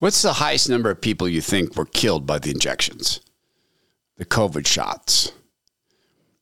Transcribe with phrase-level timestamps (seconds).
[0.00, 3.20] What's the highest number of people you think were killed by the injections?
[4.16, 5.32] The COVID shots.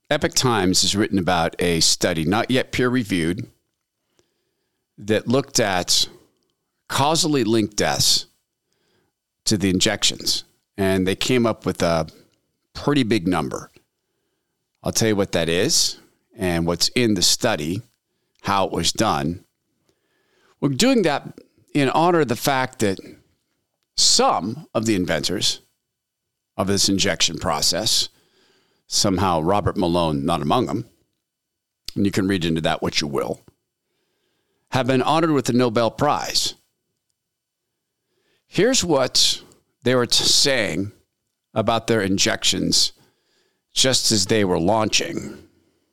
[0.09, 3.49] Epic Times has written about a study, not yet peer reviewed,
[4.97, 6.09] that looked at
[6.89, 8.27] causally linked deaths
[9.47, 10.45] to the injections.
[10.77, 12.07] And they came up with a
[12.75, 13.73] pretty big number.
[14.85, 15.99] I'll tell you what that is
[16.37, 17.83] and what's in the study,
[18.43, 19.45] how it was done.
[20.61, 21.41] We're doing that
[21.75, 23.01] in honor of the fact that
[23.99, 25.61] some of the inventors
[26.57, 28.09] of this injection process,
[28.87, 30.89] somehow Robert Malone not among them,
[31.95, 33.41] and you can read into that what you will,
[34.71, 36.55] have been honored with the Nobel Prize.
[38.47, 39.43] Here's what
[39.83, 40.93] they were saying
[41.53, 42.93] about their injections
[43.73, 45.37] just as they were launching.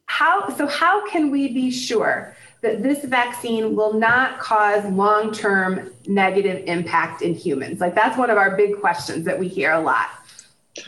[0.05, 6.63] How so how can we be sure that this vaccine will not cause long-term negative
[6.65, 7.79] impact in humans?
[7.79, 10.09] Like that's one of our big questions that we hear a lot.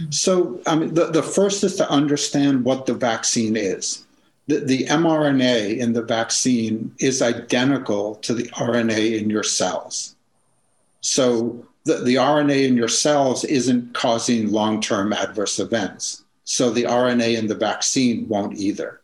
[0.09, 4.05] So, I mean, the, the first is to understand what the vaccine is.
[4.47, 10.15] The, the mRNA in the vaccine is identical to the RNA in your cells.
[11.01, 16.23] So, the, the RNA in your cells isn't causing long term adverse events.
[16.43, 18.99] So, the RNA in the vaccine won't either.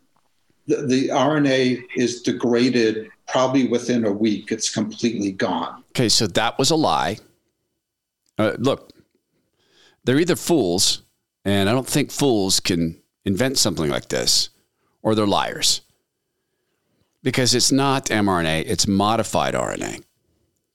[0.68, 5.84] The, the RNA is degraded probably within a week, it's completely gone.
[5.92, 7.18] Okay, so that was a lie.
[8.38, 8.92] Uh, look,
[10.04, 11.02] they're either fools,
[11.46, 14.50] and I don't think fools can invent something like this,
[15.02, 15.82] or they're liars.
[17.22, 20.04] Because it's not mRNA, it's modified RNA.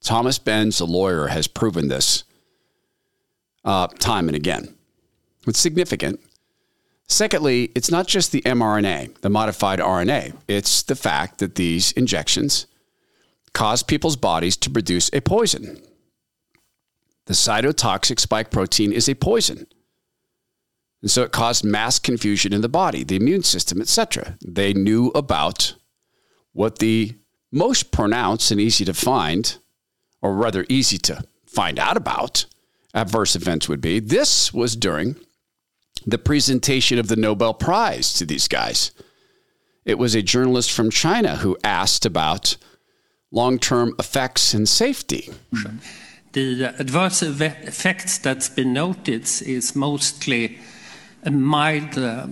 [0.01, 2.25] Thomas Renz, a lawyer, has proven this
[3.65, 4.75] uh, time and again.
[5.47, 6.21] It's significant.
[7.09, 12.67] Secondly, it's not just the mRNA, the modified RNA, it's the fact that these injections
[13.55, 15.81] cause people's bodies to produce a poison.
[17.27, 19.67] The cytotoxic spike protein is a poison.
[21.01, 24.37] And so it caused mass confusion in the body, the immune system, etc.
[24.45, 25.75] They knew about
[26.53, 27.15] what the
[27.53, 29.57] most pronounced and easy to find,
[30.21, 32.47] or rather easy to find out about,
[32.93, 34.01] adverse events would be.
[34.01, 35.17] This was during
[36.07, 38.93] the presentation of the Nobel Prize to these guys.
[39.85, 42.57] It was a journalist from China who asked about
[43.31, 45.31] long term effects and safety.
[46.33, 50.59] The adverse effects that's been noted is mostly
[51.25, 52.27] a mild uh,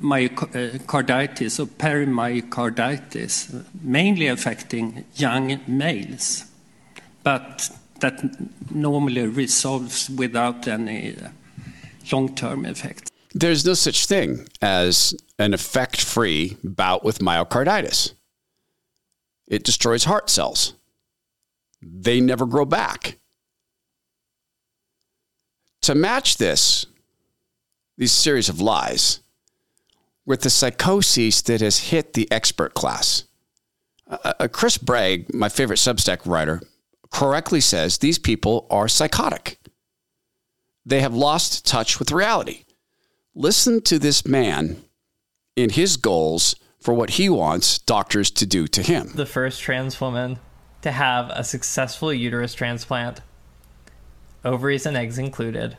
[0.00, 6.44] myocarditis or perimyocarditis, mainly affecting young males,
[7.22, 7.70] but
[8.00, 8.22] that
[8.70, 11.16] normally resolves without any
[12.12, 13.10] long term effects.
[13.32, 18.14] There's no such thing as an effect free bout with myocarditis.
[19.46, 20.74] It destroys heart cells.
[21.82, 23.18] They never grow back.
[25.82, 26.86] To match this,
[27.96, 29.20] these series of lies,
[30.26, 33.24] with the psychosis that has hit the expert class.
[34.06, 36.60] Uh, Chris Bray, my favorite Substack writer,
[37.10, 39.59] correctly says these people are psychotic.
[40.90, 42.64] They have lost touch with reality.
[43.32, 44.82] Listen to this man
[45.54, 49.12] in his goals for what he wants doctors to do to him.
[49.14, 50.40] The first trans woman
[50.82, 53.20] to have a successful uterus transplant,
[54.44, 55.76] ovaries and eggs included.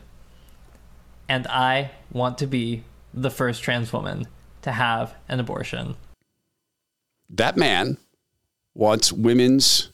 [1.28, 4.26] And I want to be the first trans woman
[4.62, 5.96] to have an abortion.
[7.28, 7.98] That man
[8.72, 9.92] wants women's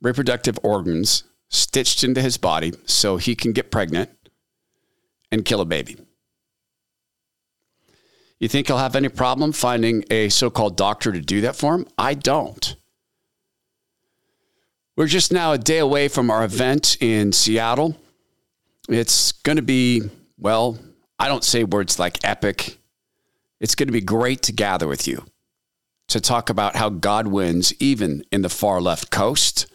[0.00, 4.08] reproductive organs stitched into his body so he can get pregnant
[5.34, 5.98] and kill a baby.
[8.38, 11.74] You think he'll have any problem finding a so called doctor to do that for
[11.74, 11.86] him?
[11.98, 12.76] I don't.
[14.96, 17.96] We're just now a day away from our event in Seattle.
[18.88, 20.02] It's going to be,
[20.38, 20.78] well,
[21.18, 22.78] I don't say words like epic.
[23.60, 25.24] It's going to be great to gather with you
[26.08, 29.66] to talk about how God wins even in the far left coast.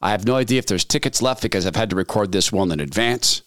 [0.00, 2.70] I have no idea if there's tickets left because I've had to record this one
[2.70, 3.42] in advance.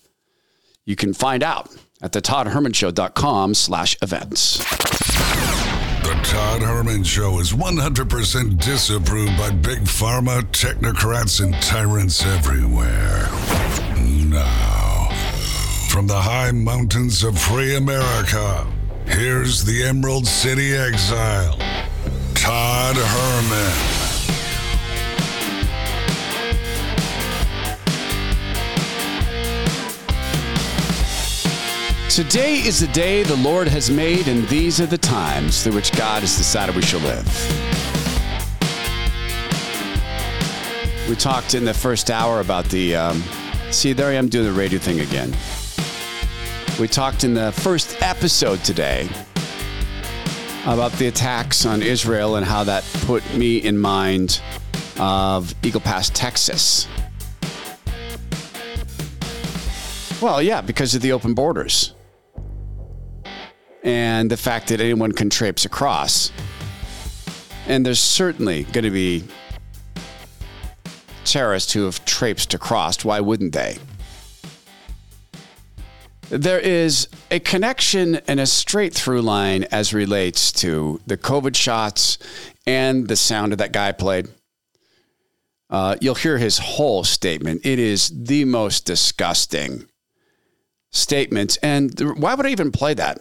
[0.85, 1.69] You can find out
[2.01, 4.57] at the toddhermanshow.com slash events.
[6.01, 13.27] The Todd Herman Show is 100% disapproved by big pharma, technocrats, and tyrants everywhere.
[14.27, 15.09] Now,
[15.89, 18.65] from the high mountains of free America,
[19.05, 21.57] here's the Emerald City Exile,
[22.33, 24.10] Todd Herman.
[32.11, 35.93] Today is the day the Lord has made, and these are the times through which
[35.93, 37.25] God has decided we shall live.
[41.07, 42.97] We talked in the first hour about the.
[42.97, 43.23] Um,
[43.69, 45.33] see, there I am doing the radio thing again.
[46.81, 49.07] We talked in the first episode today
[50.65, 54.41] about the attacks on Israel and how that put me in mind
[54.99, 56.89] of Eagle Pass, Texas.
[60.21, 61.93] Well, yeah, because of the open borders
[63.83, 66.31] and the fact that anyone can traipse across.
[67.67, 69.23] And there's certainly going to be
[71.25, 73.05] terrorists who have traipsed across.
[73.05, 73.77] Why wouldn't they?
[76.29, 82.17] There is a connection and a straight through line as relates to the COVID shots
[82.65, 84.29] and the sound of that guy played.
[85.69, 87.65] Uh, you'll hear his whole statement.
[87.65, 89.87] It is the most disgusting
[90.91, 91.57] statement.
[91.61, 93.19] And why would I even play that?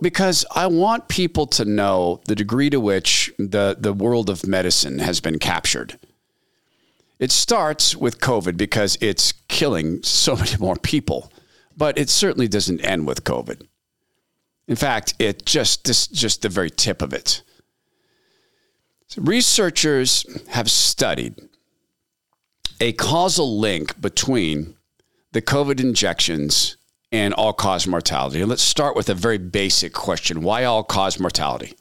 [0.00, 4.98] Because I want people to know the degree to which the, the world of medicine
[4.98, 5.98] has been captured.
[7.18, 11.32] It starts with COVID because it's killing so many more people,
[11.76, 13.66] but it certainly doesn't end with COVID.
[14.66, 17.42] In fact, it just this just the very tip of it.
[19.06, 21.34] So researchers have studied
[22.80, 24.76] a causal link between
[25.32, 26.76] the COVID injections
[27.10, 28.40] and all cause mortality.
[28.40, 31.74] And let's start with a very basic question why all cause mortality?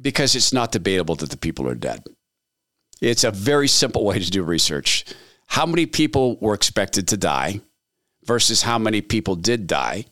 [0.00, 2.04] Because it's not debatable that the people are dead.
[3.00, 5.04] It's a very simple way to do research.
[5.46, 7.60] How many people were expected to die
[8.24, 10.06] versus how many people did die?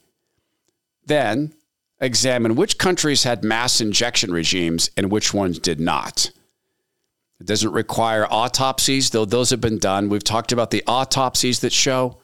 [1.06, 1.54] Then
[2.00, 6.30] examine which countries had mass injection regimes and which ones did not.
[7.40, 10.08] It doesn't require autopsies, though those have been done.
[10.08, 12.18] We've talked about the autopsies that show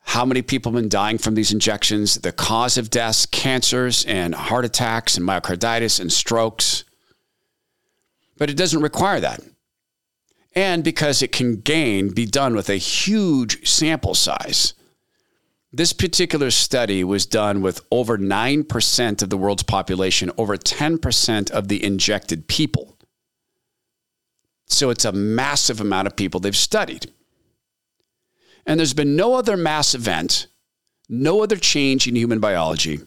[0.00, 4.34] how many people have been dying from these injections, the cause of deaths, cancers and
[4.34, 6.84] heart attacks and myocarditis and strokes.
[8.36, 9.40] But it doesn't require that.
[10.54, 14.74] And because it can gain, be done with a huge sample size.
[15.72, 21.68] This particular study was done with over 9% of the world's population, over 10% of
[21.68, 22.96] the injected people.
[24.66, 27.12] So it's a massive amount of people they've studied.
[28.68, 30.46] And there's been no other mass event,
[31.08, 33.00] no other change in human biology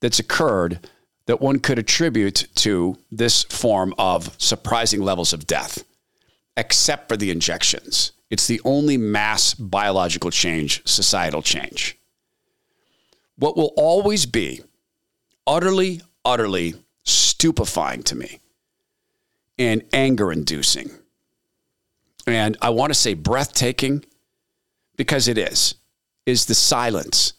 [0.00, 0.88] that's occurred
[1.26, 5.82] that one could attribute to this form of surprising levels of death,
[6.56, 8.12] except for the injections.
[8.30, 11.98] It's the only mass biological change, societal change.
[13.34, 14.62] What will always be
[15.44, 18.38] utterly, utterly stupefying to me
[19.58, 20.92] and anger inducing.
[22.28, 24.04] And I want to say breathtaking
[25.00, 25.76] because it is,
[26.26, 27.32] is the silence.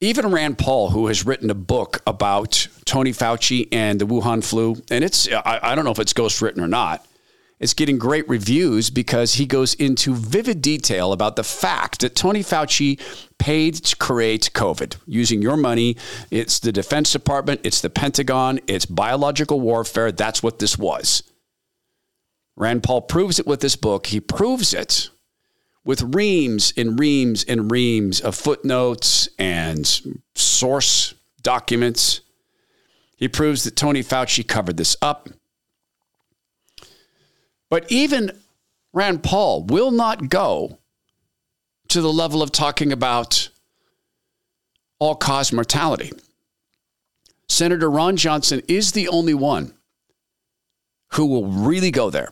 [0.00, 4.80] Even Rand Paul, who has written a book about Tony Fauci and the Wuhan flu,
[4.88, 7.04] and it's, I, I don't know if it's ghostwritten or not,
[7.58, 12.44] it's getting great reviews because he goes into vivid detail about the fact that Tony
[12.44, 13.00] Fauci
[13.40, 15.96] paid to create COVID using your money.
[16.30, 20.12] It's the Defense Department, it's the Pentagon, it's biological warfare.
[20.12, 21.24] That's what this was.
[22.56, 24.06] Rand Paul proves it with this book.
[24.06, 25.10] He proves it
[25.84, 30.00] with reams and reams and reams of footnotes and
[30.34, 32.20] source documents.
[33.16, 35.28] He proves that Tony Fauci covered this up.
[37.68, 38.30] But even
[38.92, 40.78] Rand Paul will not go
[41.88, 43.48] to the level of talking about
[44.98, 46.12] all cause mortality.
[47.48, 49.74] Senator Ron Johnson is the only one
[51.12, 52.30] who will really go there.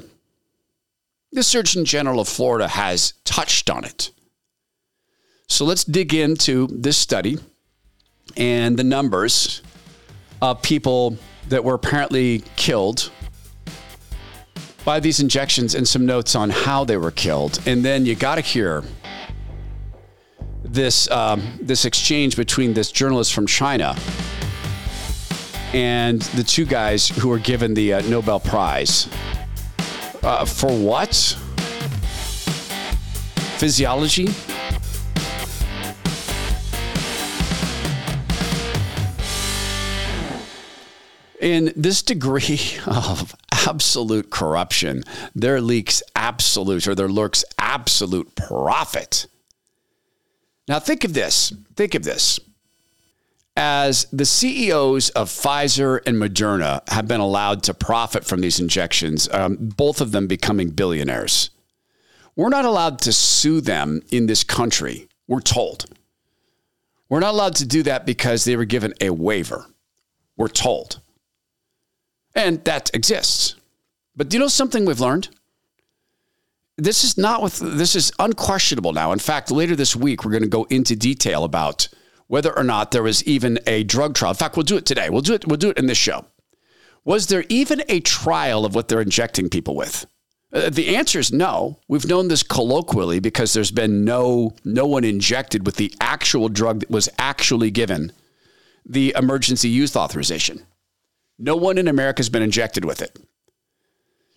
[1.34, 4.10] The Surgeon General of Florida has touched on it.
[5.48, 7.38] So let's dig into this study
[8.36, 9.62] and the numbers
[10.42, 11.16] of people
[11.48, 13.10] that were apparently killed
[14.84, 17.60] by these injections and some notes on how they were killed.
[17.64, 18.84] And then you got to hear
[20.62, 23.96] this um, this exchange between this journalist from China
[25.72, 29.08] and the two guys who were given the uh, Nobel Prize.
[30.22, 31.14] Uh, for what?
[33.58, 34.28] Physiology?
[41.40, 43.34] In this degree of
[43.66, 45.02] absolute corruption,
[45.34, 49.26] there leaks absolute or there lurks absolute profit
[50.68, 51.52] Now, think of this.
[51.74, 52.38] Think of this.
[53.54, 59.28] As the CEOs of Pfizer and Moderna have been allowed to profit from these injections,
[59.30, 61.50] um, both of them becoming billionaires,
[62.34, 65.84] we're not allowed to sue them in this country, we're told.
[67.10, 69.66] We're not allowed to do that because they were given a waiver,
[70.38, 71.00] we're told.
[72.34, 73.56] And that exists.
[74.16, 75.28] But do you know something we've learned?
[76.78, 79.12] This is not with this is unquestionable now.
[79.12, 81.88] In fact, later this week we're going to go into detail about
[82.32, 84.30] whether or not there was even a drug trial.
[84.30, 85.10] In fact, we'll do it today.
[85.10, 86.24] We'll do it we'll do it in this show.
[87.04, 90.06] Was there even a trial of what they're injecting people with?
[90.50, 91.78] Uh, the answer is no.
[91.88, 96.80] We've known this colloquially because there's been no no one injected with the actual drug
[96.80, 98.12] that was actually given
[98.86, 100.64] the emergency use authorization.
[101.38, 103.18] No one in America has been injected with it.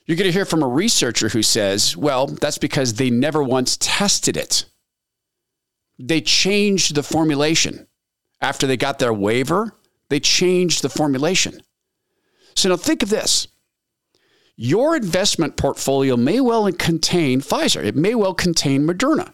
[0.06, 3.78] You're going to hear from a researcher who says, well, that's because they never once
[3.80, 4.66] tested it.
[5.98, 7.88] They changed the formulation.
[8.42, 9.76] After they got their waiver,
[10.10, 11.62] they changed the formulation.
[12.56, 13.48] So now think of this.
[14.58, 19.34] Your investment portfolio may well contain Pfizer, it may well contain Moderna,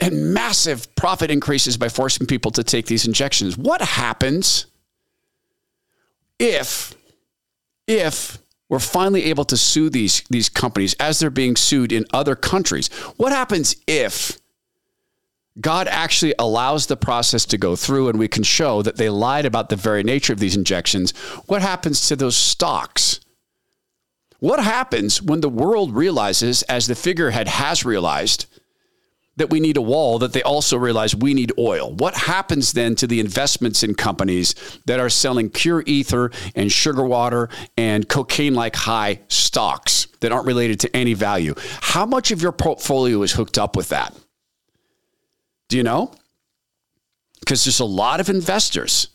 [0.00, 3.56] and massive profit increases by forcing people to take these injections.
[3.56, 4.66] What happens
[6.40, 6.94] if,
[7.86, 12.34] if we're finally able to sue these, these companies as they're being sued in other
[12.34, 12.88] countries.
[13.16, 14.40] What happens if
[15.60, 19.44] God actually allows the process to go through and we can show that they lied
[19.44, 21.10] about the very nature of these injections?
[21.46, 23.20] What happens to those stocks?
[24.38, 28.46] What happens when the world realizes, as the figurehead has realized,
[29.36, 31.92] that we need a wall, that they also realize we need oil.
[31.94, 34.54] What happens then to the investments in companies
[34.84, 40.46] that are selling pure ether and sugar water and cocaine like high stocks that aren't
[40.46, 41.54] related to any value?
[41.80, 44.14] How much of your portfolio is hooked up with that?
[45.72, 46.12] Do you know?
[47.40, 49.08] Because there's a lot of investors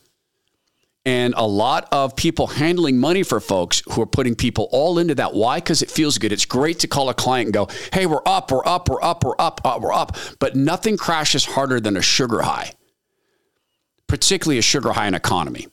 [1.06, 5.14] and a lot of people handling money for folks who are putting people all into
[5.14, 5.34] that.
[5.34, 5.58] Why?
[5.58, 6.32] Because it feels good.
[6.32, 9.22] It's great to call a client and go, hey, we're up, we're up, we're up,
[9.22, 10.16] we're up, uh, we're up.
[10.40, 12.72] But nothing crashes harder than a sugar high,
[14.08, 15.68] particularly a sugar high in economy.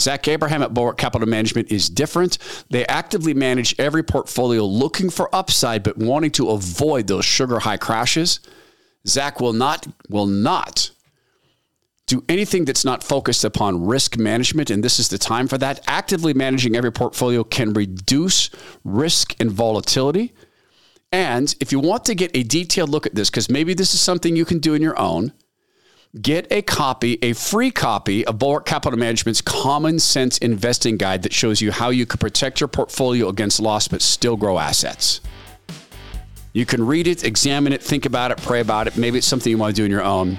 [0.00, 2.38] Zach Abraham at Bulwark Capital Management is different.
[2.70, 7.76] They actively manage every portfolio looking for upside, but wanting to avoid those sugar high
[7.76, 8.40] crashes.
[9.06, 10.90] Zach will not will not
[12.06, 15.80] do anything that's not focused upon risk management, and this is the time for that.
[15.86, 18.50] Actively managing every portfolio can reduce
[18.84, 20.34] risk and volatility.
[21.10, 24.00] And if you want to get a detailed look at this, because maybe this is
[24.00, 25.32] something you can do in your own,
[26.20, 31.32] get a copy, a free copy of Bulwark Capital Management's Common Sense Investing Guide that
[31.32, 35.20] shows you how you can protect your portfolio against loss but still grow assets.
[36.54, 38.96] You can read it, examine it, think about it, pray about it.
[38.96, 40.38] Maybe it's something you want to do on your own.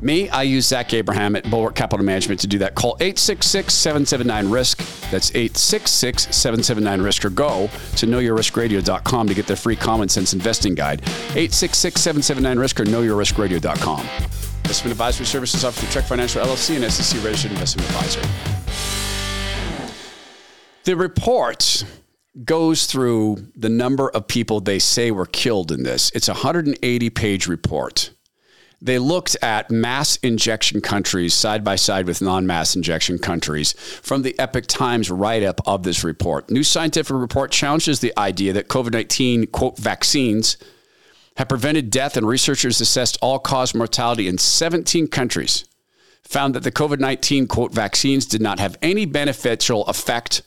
[0.00, 2.74] Me, I use Zach Abraham at Bulwark Capital Management to do that.
[2.74, 5.10] Call 866 779 RISK.
[5.12, 10.74] That's 866 779 RISK or go to knowyourriskradio.com to get their free common sense investing
[10.74, 11.02] guide.
[11.36, 14.00] 866 779 RISK or knowyourriskradio.com.
[14.00, 18.22] Investment advisory services offered through Trek Financial LLC and SEC registered investment advisor.
[20.82, 21.84] The report
[22.44, 26.10] goes through the number of people they say were killed in this.
[26.14, 28.10] It's a 180 page report
[28.82, 34.22] they looked at mass injection countries side by side with non mass injection countries from
[34.22, 36.50] the Epic Times write up of this report.
[36.50, 40.56] New scientific report challenges the idea that COVID 19, quote, vaccines
[41.36, 45.64] have prevented death, and researchers assessed all cause mortality in 17 countries.
[46.24, 50.42] Found that the COVID 19, quote, vaccines did not have any beneficial effect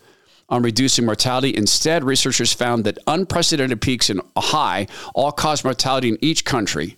[0.50, 1.56] on reducing mortality.
[1.56, 6.98] Instead, researchers found that unprecedented peaks in high all cause mortality in each country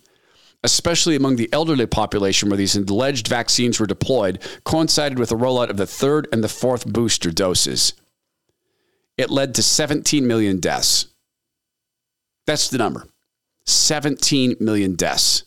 [0.65, 5.69] especially among the elderly population where these alleged vaccines were deployed, coincided with the rollout
[5.69, 7.93] of the third and the fourth booster doses.
[9.15, 11.05] It led to 17 million deaths.
[12.47, 13.07] That's the number
[13.67, 15.43] 17 million deaths.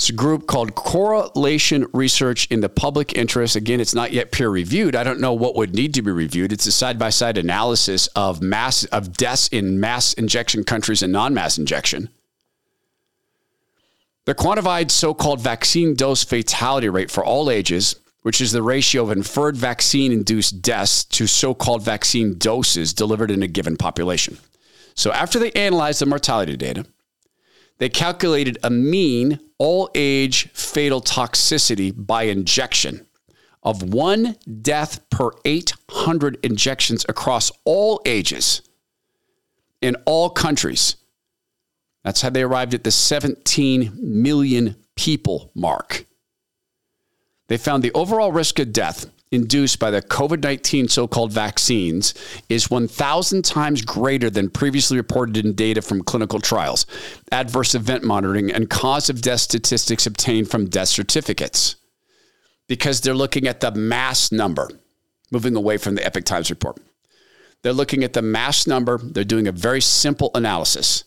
[0.00, 3.54] It's a group called Correlation Research in the Public Interest.
[3.54, 4.96] Again, it's not yet peer reviewed.
[4.96, 6.54] I don't know what would need to be reviewed.
[6.54, 11.12] It's a side by side analysis of mass of deaths in mass injection countries and
[11.12, 12.08] non mass injection.
[14.24, 19.02] The quantified so called vaccine dose fatality rate for all ages, which is the ratio
[19.02, 24.38] of inferred vaccine induced deaths to so called vaccine doses delivered in a given population.
[24.94, 26.86] So, after they analyzed the mortality data,
[27.80, 33.06] they calculated a mean all age fatal toxicity by injection
[33.62, 38.62] of one death per 800 injections across all ages
[39.82, 40.96] in all countries
[42.04, 46.06] That's how they arrived at the 17 million people mark.
[47.48, 52.14] They found the overall risk of death induced by the COVID 19 so called vaccines
[52.48, 56.86] is 1,000 times greater than previously reported in data from clinical trials,
[57.30, 61.76] adverse event monitoring, and cause of death statistics obtained from death certificates.
[62.66, 64.68] Because they're looking at the mass number,
[65.30, 66.78] moving away from the Epic Times report.
[67.62, 68.98] They're looking at the mass number.
[68.98, 71.04] They're doing a very simple analysis.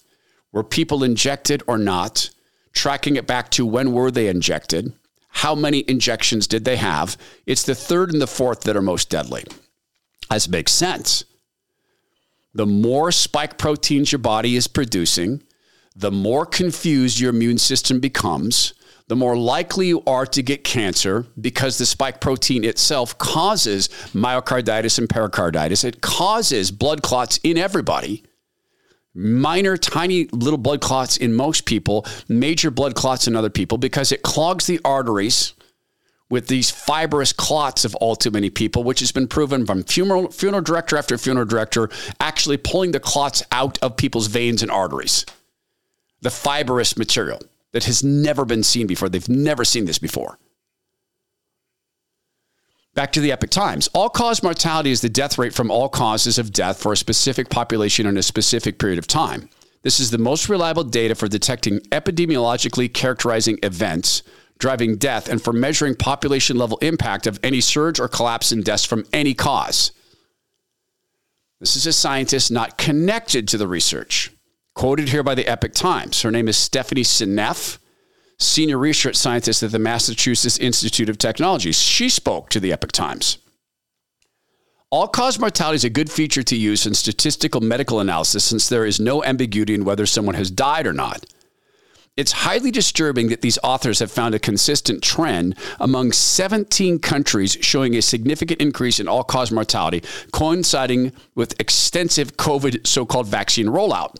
[0.52, 2.30] Were people injected or not?
[2.74, 4.94] Tracking it back to when were they injected?
[5.34, 7.18] How many injections did they have?
[7.46, 9.44] It's the third and the fourth that are most deadly.
[10.32, 11.26] As makes sense.
[12.54, 15.44] The more spike proteins your body is producing,
[15.96, 18.74] the more confused your immune system becomes,
[19.08, 24.98] the more likely you are to get cancer because the spike protein itself causes myocarditis
[24.98, 25.84] and pericarditis.
[25.84, 28.24] It causes blood clots in everybody
[29.16, 34.12] minor, tiny little blood clots in most people, major blood clots in other people, because
[34.12, 35.54] it clogs the arteries
[36.30, 40.32] with these fibrous clots of all too many people, which has been proven from funeral,
[40.32, 41.90] funeral director after funeral director,
[42.20, 45.26] actually pulling the clots out of people's veins and arteries.
[46.22, 47.40] The fibrous material
[47.74, 49.10] that has never been seen before.
[49.10, 50.40] They've never seen this before.
[52.96, 53.90] Back to the epic Times.
[53.94, 57.50] All cause mortality is the death rate from all causes of death for a specific
[57.50, 59.50] population in a specific period of time.
[59.82, 64.22] This is the most reliable data for detecting epidemiologically characterizing events
[64.60, 68.86] driving death and for measuring population level impact of any surge or collapse in deaths
[68.86, 69.92] from any cause.
[71.60, 74.32] This is a scientist not connected to the research.
[74.76, 76.22] Quoted here by the Epic Times.
[76.22, 77.78] Her name is Stephanie Seneff
[78.40, 81.72] senior research scientist at the Massachusetts Institute of Technology.
[81.72, 83.38] She spoke to the Epic Times.
[84.90, 88.86] All cause mortality is a good feature to use in statistical medical analysis since there
[88.86, 91.26] is no ambiguity in whether someone has died or not.
[92.16, 97.96] It's highly disturbing that these authors have found a consistent trend among 17 countries showing
[97.96, 104.16] a significant increase in all cause mortality, coinciding with extensive COVID so called vaccine rollout.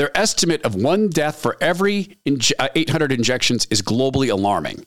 [0.00, 2.16] Their estimate of one death for every
[2.58, 4.86] uh, 800 injections is globally alarming.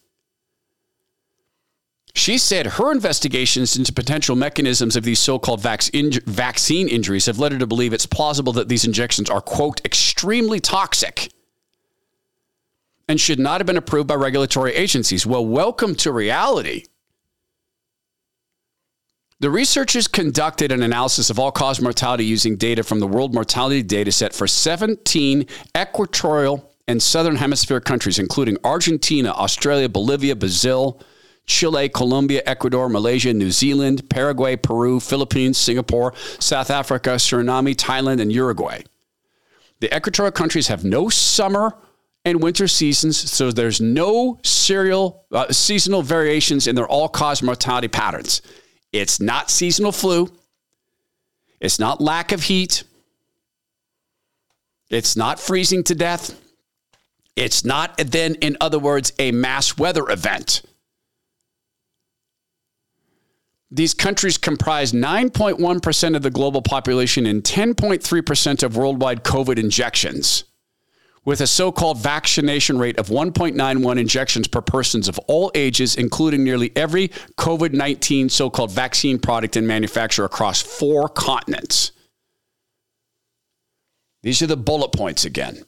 [2.16, 5.84] She said her investigations into potential mechanisms of these so called vac-
[6.26, 10.60] vaccine injuries have led her to believe it's plausible that these injections are, quote, extremely
[10.60, 11.32] toxic
[13.08, 15.28] and should not have been approved by regulatory agencies.
[15.28, 16.86] Well, welcome to reality.
[19.44, 23.84] The researchers conducted an analysis of all cause mortality using data from the World Mortality
[23.84, 25.46] Dataset for 17
[25.78, 31.02] equatorial and southern hemisphere countries, including Argentina, Australia, Bolivia, Brazil,
[31.46, 38.32] Chile, Colombia, Ecuador, Malaysia, New Zealand, Paraguay, Peru, Philippines, Singapore, South Africa, Suriname, Thailand, and
[38.32, 38.82] Uruguay.
[39.82, 41.76] The equatorial countries have no summer
[42.24, 47.90] and winter seasons, so there's no serial, uh, seasonal variations in their all cause mortality
[47.90, 48.42] patterns.
[48.94, 50.32] It's not seasonal flu.
[51.60, 52.84] It's not lack of heat.
[54.90, 56.40] It's not freezing to death.
[57.36, 60.62] It's not, then, in other words, a mass weather event.
[63.72, 70.44] These countries comprise 9.1% of the global population and 10.3% of worldwide COVID injections
[71.26, 76.44] with a so called vaccination rate of 1.91 injections per persons of all ages, including
[76.44, 81.92] nearly every COVID 19 so called vaccine product and manufacturer across four continents.
[84.22, 85.66] These are the bullet points again.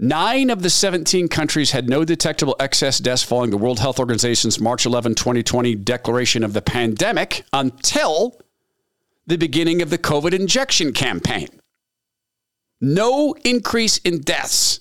[0.00, 4.60] Nine of the 17 countries had no detectable excess deaths following the World Health Organization's
[4.60, 8.40] March 11, 2020 declaration of the pandemic until
[9.26, 11.48] the beginning of the COVID injection campaign.
[12.80, 14.80] No increase in deaths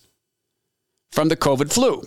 [1.11, 2.03] from the COVID flu.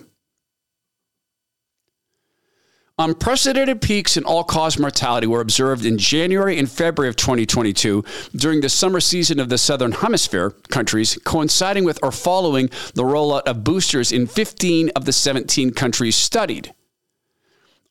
[3.01, 8.05] Unprecedented peaks in all cause mortality were observed in January and February of 2022
[8.37, 13.45] during the summer season of the Southern Hemisphere countries, coinciding with or following the rollout
[13.45, 16.75] of boosters in 15 of the 17 countries studied.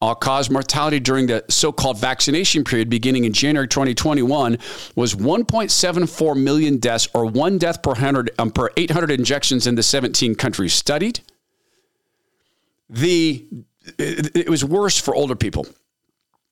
[0.02, 4.58] All cause mortality during the so called vaccination period beginning in January 2021
[4.96, 9.84] was 1.74 million deaths, or one death per, 100, um, per 800 injections in the
[9.84, 11.20] 17 countries studied.
[12.90, 13.46] The,
[13.98, 15.68] it, it was worse for older people.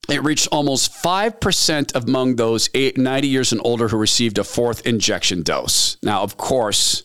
[0.10, 5.42] It reached almost 5% among those 90 years and older who received a fourth injection
[5.44, 5.98] dose.
[6.04, 7.04] Now, of course,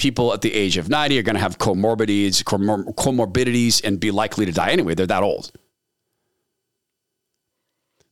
[0.00, 4.46] people at the age of 90 are going to have comorbidities, comorbidities and be likely
[4.46, 4.94] to die anyway.
[4.94, 5.52] They're that old.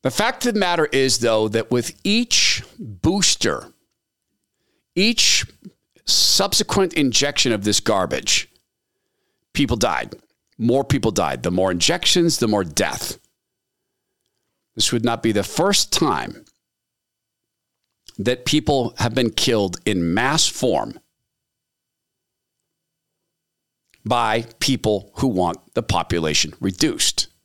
[0.03, 3.72] The fact of the matter is, though, that with each booster,
[4.94, 5.44] each
[6.05, 8.48] subsequent injection of this garbage,
[9.55, 10.14] people died.
[10.59, 11.42] More people died.
[11.42, 13.18] The more injections, the more death.
[14.77, 16.44] This would not be the first time
[18.18, 21.01] that people have been killed in mass form
[24.09, 27.29] by people who want the population reduced.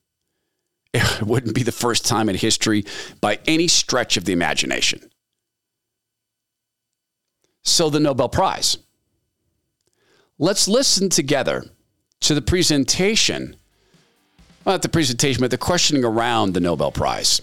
[0.96, 2.86] It wouldn't be the first time in history
[3.20, 5.10] by any stretch of the imagination.
[7.64, 8.78] So, the Nobel Prize.
[10.38, 11.66] Let's listen together
[12.22, 13.56] to the presentation,
[14.66, 17.42] well, not the presentation, but the questioning around the Nobel Prize.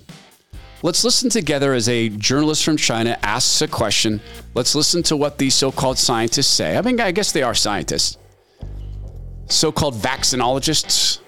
[0.83, 4.21] Let's listen together as a journalist from China asks a question.
[4.55, 6.77] Let's listen to what these so called scientists say.
[6.77, 8.17] I mean, I guess they are scientists.
[9.51, 11.19] So called vaccinologists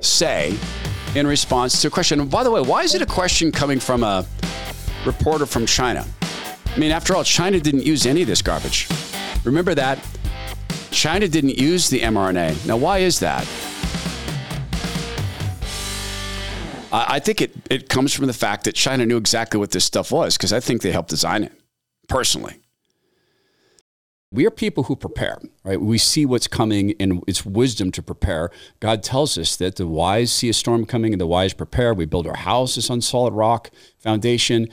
[0.00, 0.56] say
[1.14, 2.20] in response to a question.
[2.20, 4.26] And by the way, why is it a question coming from a
[5.06, 6.06] reporter from China?
[6.66, 8.88] I mean, after all, China didn't use any of this garbage.
[9.44, 9.98] Remember that?
[10.90, 12.66] China didn't use the mRNA.
[12.66, 13.46] Now, why is that?
[16.94, 20.12] I think it, it comes from the fact that China knew exactly what this stuff
[20.12, 21.52] was because I think they helped design it
[22.06, 22.61] personally.
[24.32, 25.78] We are people who prepare, right?
[25.78, 28.50] We see what's coming and it's wisdom to prepare.
[28.80, 31.92] God tells us that the wise see a storm coming and the wise prepare.
[31.92, 34.68] We build our houses on solid rock foundation.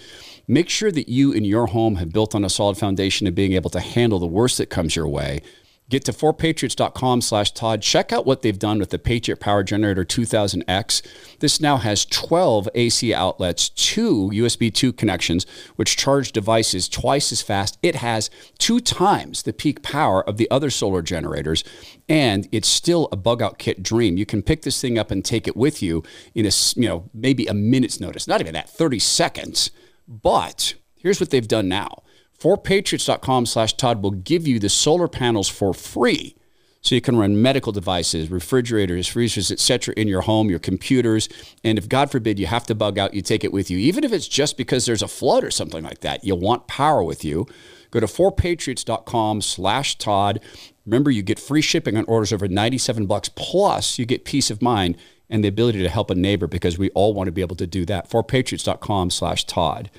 [0.47, 3.51] Make sure that you and your home have built on a solid foundation of being
[3.51, 5.41] able to handle the worst that comes your way
[5.89, 7.81] Get to 4patriots.com slash Todd.
[7.81, 11.01] Check out what they've done with the Patriot Power Generator 2000X.
[11.39, 15.47] This now has 12 AC outlets, two USB 2 connections,
[15.77, 17.79] which charge devices twice as fast.
[17.81, 21.63] It has two times the peak power of the other solar generators,
[22.07, 24.15] and it's still a bug out kit dream.
[24.15, 26.03] You can pick this thing up and take it with you
[26.35, 29.71] in a, you know, maybe a minute's notice, not even that, 30 seconds.
[30.07, 32.03] But here's what they've done now
[32.39, 36.35] 4patriots.com slash Todd will give you the solar panels for free.
[36.81, 39.93] So you can run medical devices, refrigerators, freezers, etc.
[39.97, 41.27] in your home, your computers.
[41.63, 43.77] And if God forbid you have to bug out, you take it with you.
[43.77, 47.03] Even if it's just because there's a flood or something like that, you'll want power
[47.03, 47.47] with you.
[47.91, 50.39] Go to 4patriots.com slash Todd.
[50.85, 53.29] Remember, you get free shipping on orders over 97 bucks.
[53.29, 54.95] Plus, you get peace of mind
[55.29, 57.67] and the ability to help a neighbor because we all want to be able to
[57.67, 58.09] do that.
[58.09, 59.91] 4patriots.com slash Todd.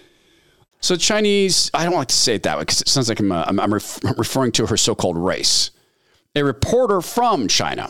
[0.81, 3.31] So Chinese, I don't like to say it that way because it sounds like I'm,
[3.31, 5.71] uh, I'm, I'm ref- referring to her so-called race.
[6.35, 7.89] A reporter from China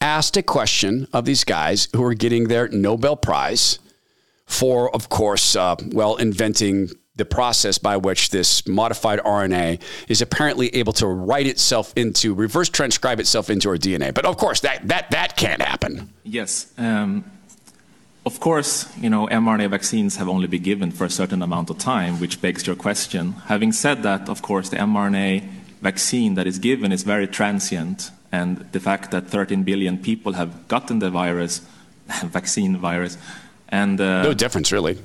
[0.00, 3.78] asked a question of these guys who are getting their Nobel Prize
[4.46, 10.74] for, of course, uh, well, inventing the process by which this modified RNA is apparently
[10.74, 14.12] able to write itself into reverse transcribe itself into our DNA.
[14.12, 16.12] But of course, that that that can't happen.
[16.24, 16.72] Yes.
[16.76, 17.24] Um,
[18.26, 21.78] of course, you know, mRNA vaccines have only been given for a certain amount of
[21.78, 23.32] time, which begs your question.
[23.46, 25.42] Having said that, of course, the mRNA
[25.82, 30.66] vaccine that is given is very transient, and the fact that 13 billion people have
[30.68, 31.60] gotten the virus,
[32.24, 33.18] vaccine virus,
[33.68, 34.98] and uh, no difference really.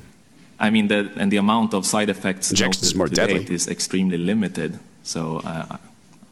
[0.62, 3.45] I mean, the, and the amount of side effects Injections is more deadly.
[3.53, 4.77] is extremely limited.
[5.03, 5.77] So uh,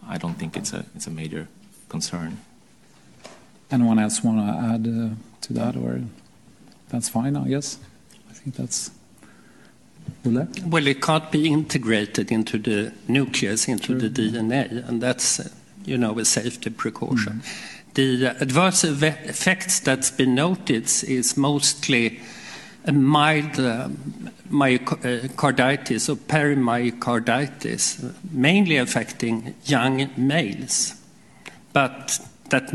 [0.07, 1.47] I don't think it's a it's a major
[1.89, 2.37] concern.
[3.71, 6.01] Anyone else want to add uh, to that, or?
[6.89, 7.77] That's fine, I guess.
[8.29, 8.91] I think that's.
[10.23, 15.41] Well, it can't be integrated into the nucleus, into the DNA, and that's,
[15.85, 17.41] you know, a safety precaution.
[17.41, 17.93] Mm.
[17.93, 22.19] The adverse effects that's been noted is mostly
[22.85, 23.89] a mild uh,
[24.49, 30.95] myocarditis or perimyocarditis, mainly affecting young males,
[31.73, 32.19] but
[32.49, 32.71] that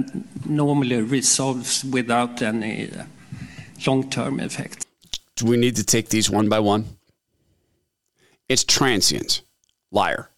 [0.47, 2.91] normally resolves without any
[3.87, 4.87] long term effect.
[5.37, 6.85] Do we need to take these one by one?
[8.49, 9.43] It's transient.
[9.91, 10.31] Liar.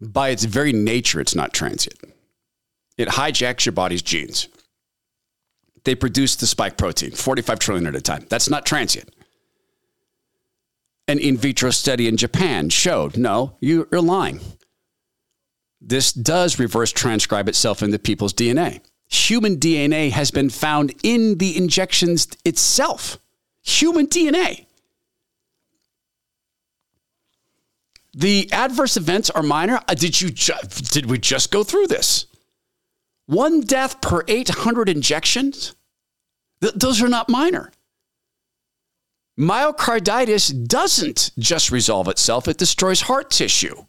[0.00, 1.98] By its very nature, it's not transient.
[2.96, 4.48] It hijacks your body's genes.
[5.84, 8.26] They produce the spike protein, 45 trillion at a time.
[8.28, 9.14] That's not transient.
[11.06, 14.40] An in vitro study in Japan showed no, you're lying.
[15.80, 21.56] This does reverse transcribe itself into people's DNA human DNA has been found in the
[21.56, 23.18] injections itself.
[23.62, 24.66] Human DNA.
[28.14, 29.80] The adverse events are minor.
[29.86, 30.52] Uh, did you ju-
[30.90, 32.26] did we just go through this?
[33.26, 35.74] One death per 800 injections?
[36.60, 37.70] Th- those are not minor.
[39.38, 43.84] Myocarditis doesn't just resolve itself, it destroys heart tissue.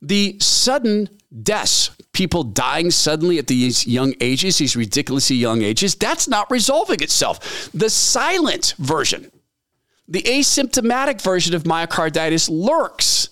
[0.00, 1.08] The sudden
[1.42, 7.00] deaths, people dying suddenly at these young ages, these ridiculously young ages, that's not resolving
[7.00, 7.70] itself.
[7.72, 9.30] The silent version,
[10.06, 13.28] the asymptomatic version of myocarditis lurks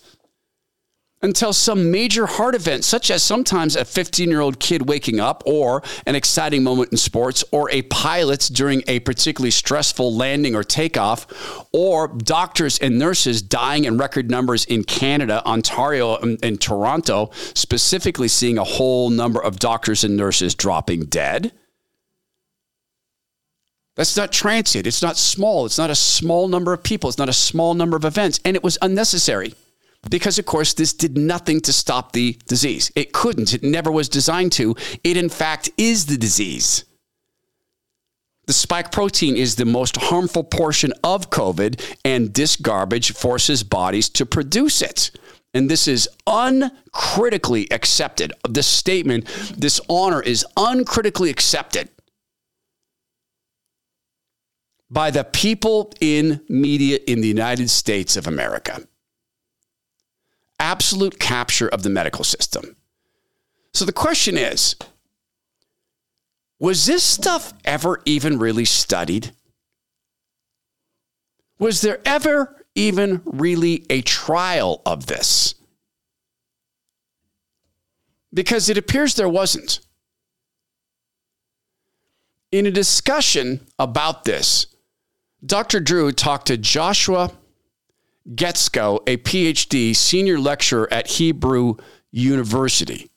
[1.21, 5.43] until some major heart event, such as sometimes a 15 year old kid waking up,
[5.45, 10.63] or an exciting moment in sports, or a pilot during a particularly stressful landing or
[10.63, 17.31] takeoff, or doctors and nurses dying in record numbers in Canada, Ontario, and, and Toronto,
[17.55, 21.51] specifically seeing a whole number of doctors and nurses dropping dead.
[23.95, 24.85] That's not transient.
[24.85, 25.65] It's not small.
[25.65, 27.09] It's not a small number of people.
[27.09, 28.39] It's not a small number of events.
[28.45, 29.55] And it was unnecessary
[30.09, 32.91] because, of course, this did nothing to stop the disease.
[32.95, 33.53] It couldn't.
[33.53, 34.75] It never was designed to.
[35.03, 36.85] It, in fact, is the disease.
[38.45, 44.07] The spike protein is the most harmful portion of COVID, and this garbage forces bodies
[44.11, 45.11] to produce it.
[45.53, 48.31] And this is uncritically accepted.
[48.47, 49.25] This statement,
[49.57, 51.89] this honor is uncritically accepted
[54.89, 58.87] by the people in media in the United States of America.
[60.59, 62.75] Absolute capture of the medical system.
[63.73, 64.75] So the question is
[66.59, 69.31] was this stuff ever even really studied?
[71.59, 75.55] Was there ever even really a trial of this?
[78.33, 79.79] Because it appears there wasn't.
[82.51, 84.67] In a discussion about this,
[85.45, 85.79] Dr.
[85.79, 87.31] Drew talked to Joshua
[88.35, 91.75] Guetzkow, a PhD senior lecturer at Hebrew
[92.11, 93.09] University.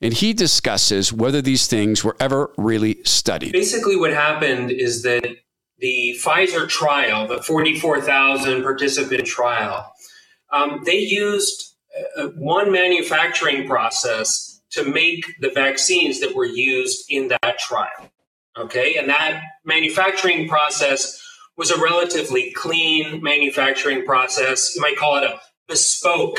[0.00, 3.52] And he discusses whether these things were ever really studied.
[3.52, 5.26] Basically, what happened is that
[5.78, 9.90] the Pfizer trial, the 44,000 participant trial,
[10.52, 11.74] um, they used
[12.16, 18.10] uh, one manufacturing process to make the vaccines that were used in that trial.
[18.58, 21.22] Okay, and that manufacturing process
[21.56, 24.74] was a relatively clean manufacturing process.
[24.74, 26.38] You might call it a bespoke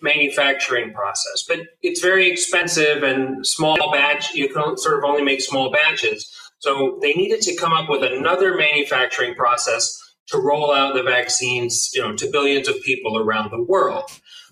[0.00, 4.34] manufacturing process, but it's very expensive and small batch.
[4.34, 6.30] You can sort of only make small batches.
[6.58, 11.90] So they needed to come up with another manufacturing process to roll out the vaccines,
[11.94, 14.04] you know, to billions of people around the world.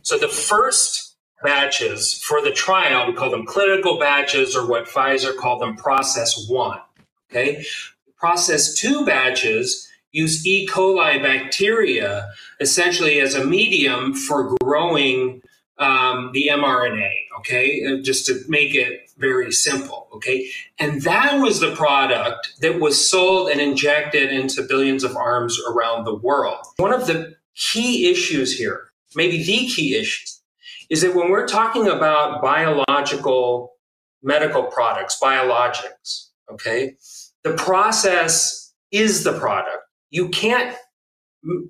[0.02, 5.36] So the first batches for the trial, we call them clinical batches or what Pfizer
[5.36, 6.80] called them process one.
[7.30, 7.64] Okay.
[8.18, 10.66] Process two batches use E.
[10.68, 12.28] coli bacteria
[12.60, 15.42] essentially as a medium for growing
[15.78, 17.84] um, the mRNA, okay?
[17.84, 20.48] Uh, just to make it very simple, okay?
[20.78, 26.04] And that was the product that was sold and injected into billions of arms around
[26.04, 26.64] the world.
[26.76, 30.26] One of the key issues here, maybe the key issue,
[30.88, 33.72] is that when we're talking about biological
[34.22, 36.96] medical products, biologics, okay,
[37.42, 40.76] the process is the product you can't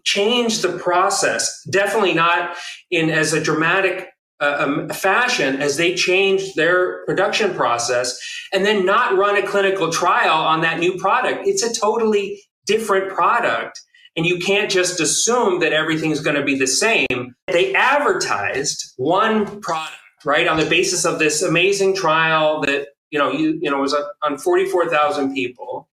[0.05, 1.63] change the process.
[1.71, 2.57] Definitely not
[2.91, 8.19] in as a dramatic uh, um, fashion as they change their production process
[8.53, 11.47] and then not run a clinical trial on that new product.
[11.47, 13.81] It's a totally different product.
[14.15, 17.35] And you can't just assume that everything's going to be the same.
[17.47, 23.31] They advertised one product, right, on the basis of this amazing trial that, you know,
[23.31, 25.89] you, you know, was on 44,000 people.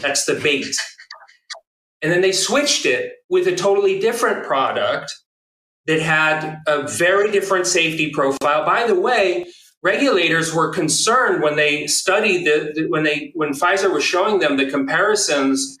[0.00, 0.74] That's the bait
[2.02, 5.14] and then they switched it with a totally different product
[5.86, 8.64] that had a very different safety profile.
[8.64, 9.46] By the way,
[9.82, 14.70] regulators were concerned when they studied the, when they when Pfizer was showing them the
[14.70, 15.78] comparisons,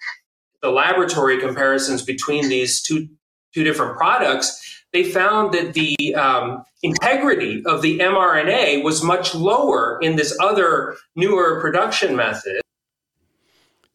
[0.62, 3.08] the laboratory comparisons between these two
[3.54, 4.66] two different products.
[4.92, 10.96] They found that the um, integrity of the mRNA was much lower in this other
[11.14, 12.60] newer production method.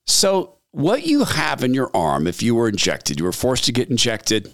[0.08, 3.72] So what you have in your arm, if you were injected, you were forced to
[3.72, 4.54] get injected,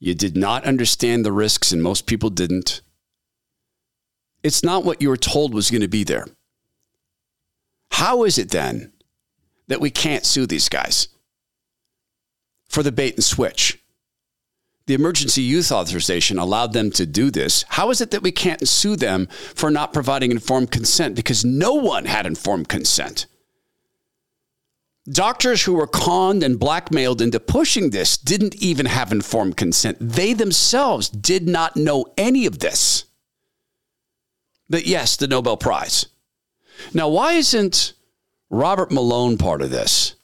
[0.00, 2.80] you did not understand the risks, and most people didn't.
[4.42, 6.26] It's not what you were told was going to be there.
[7.92, 8.92] How is it then
[9.68, 11.06] that we can't sue these guys
[12.68, 13.78] for the bait and switch?
[14.86, 17.64] The emergency use authorization allowed them to do this.
[17.68, 21.14] How is it that we can't sue them for not providing informed consent?
[21.14, 23.26] Because no one had informed consent.
[25.10, 29.96] Doctors who were conned and blackmailed into pushing this didn't even have informed consent.
[30.00, 33.04] They themselves did not know any of this.
[34.68, 36.06] But yes, the Nobel Prize.
[36.92, 37.94] Now, why isn't
[38.50, 40.14] Robert Malone part of this?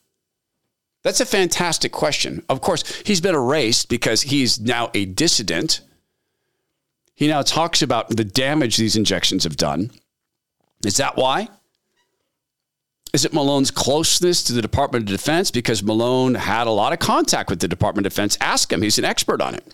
[1.02, 2.42] That's a fantastic question.
[2.48, 5.80] Of course, he's been erased because he's now a dissident.
[7.14, 9.90] He now talks about the damage these injections have done.
[10.84, 11.48] Is that why?
[13.14, 15.52] Is it Malone's closeness to the Department of Defense?
[15.52, 18.36] Because Malone had a lot of contact with the Department of Defense.
[18.40, 19.72] Ask him, he's an expert on it.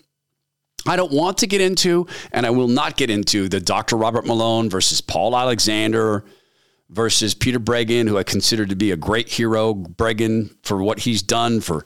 [0.86, 3.96] I don't want to get into, and I will not get into the Dr.
[3.96, 6.22] Robert Malone versus Paul Alexander
[6.90, 11.22] versus Peter Breggin, who I consider to be a great hero, Breggin, for what he's
[11.22, 11.82] done for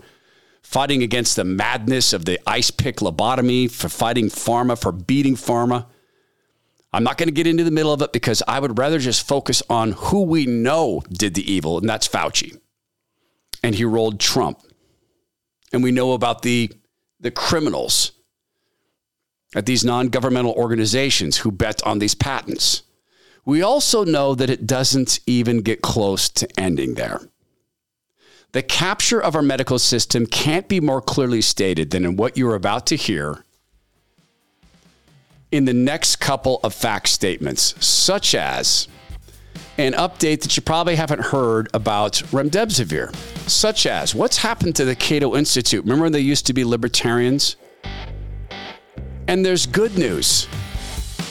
[0.61, 5.87] fighting against the madness of the ice pick lobotomy, for fighting pharma, for beating pharma.
[6.95, 9.27] I'm not going to get into the middle of it because I would rather just
[9.27, 12.57] focus on who we know did the evil, and that's Fauci.
[13.65, 14.61] And he rolled Trump.
[15.73, 16.71] And we know about the,
[17.19, 18.13] the criminals
[19.57, 22.83] at these non governmental organizations who bet on these patents.
[23.45, 27.21] We also know that it doesn't even get close to ending there.
[28.53, 32.55] The capture of our medical system can't be more clearly stated than in what you're
[32.55, 33.44] about to hear
[35.55, 38.89] in the next couple of fact statements, such as
[39.79, 43.15] an update that you probably haven't heard about remdesivir,
[43.49, 45.85] such as what's happened to the Cato Institute.
[45.85, 47.55] Remember, they used to be libertarians?
[49.29, 50.49] And there's good news.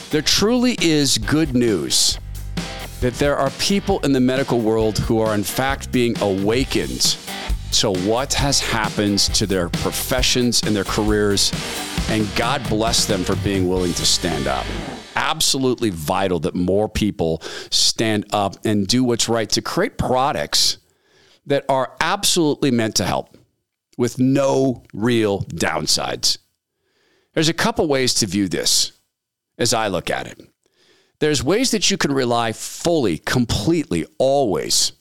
[0.09, 2.17] There truly is good news
[3.01, 7.17] that there are people in the medical world who are, in fact, being awakened
[7.73, 11.51] to what has happened to their professions and their careers.
[12.09, 14.65] And God bless them for being willing to stand up.
[15.15, 20.77] Absolutely vital that more people stand up and do what's right to create products
[21.45, 23.37] that are absolutely meant to help
[23.97, 26.37] with no real downsides.
[27.33, 28.91] There's a couple ways to view this
[29.57, 30.41] as I look at it.
[31.19, 34.91] There's ways that you can rely fully, completely, always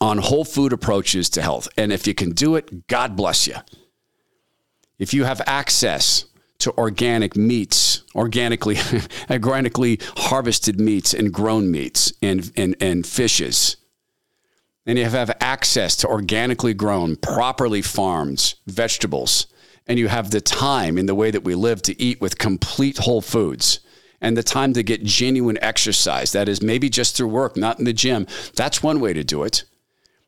[0.00, 1.68] on whole food approaches to health.
[1.76, 3.56] And if you can do it, God bless you.
[4.98, 6.24] If you have access
[6.58, 8.76] to organic meats, organically,
[9.30, 13.76] organically harvested meats and grown meats and, and, and fishes,
[14.86, 19.46] and you have access to organically grown, properly farmed vegetables,
[19.86, 22.98] and you have the time in the way that we live to eat with complete
[22.98, 23.80] whole foods
[24.20, 27.84] and the time to get genuine exercise, that is maybe just through work, not in
[27.84, 29.64] the gym, that's one way to do it.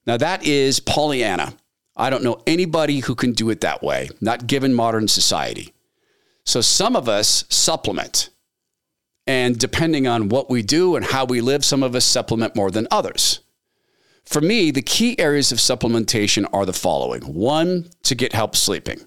[0.06, 1.54] Now, that is Pollyanna.
[2.00, 5.74] I don't know anybody who can do it that way, not given modern society.
[6.44, 8.30] So some of us supplement.
[9.26, 12.70] And depending on what we do and how we live, some of us supplement more
[12.70, 13.40] than others.
[14.24, 19.00] For me, the key areas of supplementation are the following one, to get help sleeping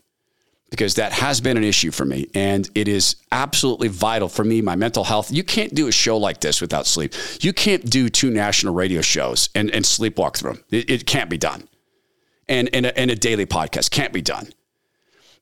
[0.69, 2.27] because that has been an issue for me.
[2.33, 5.31] And it is absolutely vital for me, my mental health.
[5.31, 7.13] You can't do a show like this without sleep.
[7.41, 10.63] You can't do two national radio shows and, and sleepwalk through them.
[10.71, 11.67] It, it can't be done.
[12.47, 14.49] And, and, a, a daily podcast can't be done.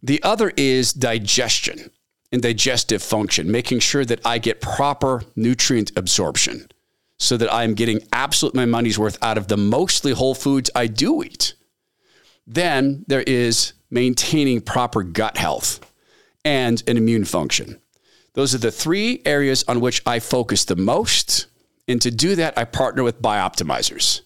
[0.04, 1.92] The other is digestion
[2.32, 6.70] and digestive function, making sure that I get proper nutrient absorption
[7.18, 10.88] so that I'm getting absolute my money's worth out of the mostly whole foods I
[10.88, 11.54] do eat.
[12.48, 15.80] Then there is maintaining proper gut health
[16.44, 17.80] and an immune function.
[18.34, 21.48] Those are the three areas on which I focus the most.
[21.88, 24.22] And to do that, I partner with Bioptimizers.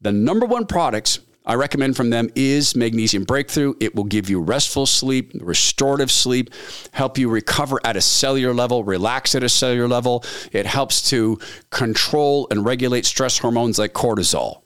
[0.00, 3.74] The number one products I recommend from them is Magnesium Breakthrough.
[3.78, 6.50] It will give you restful sleep, restorative sleep,
[6.90, 10.24] help you recover at a cellular level, relax at a cellular level.
[10.50, 11.38] It helps to
[11.70, 14.62] control and regulate stress hormones like cortisol.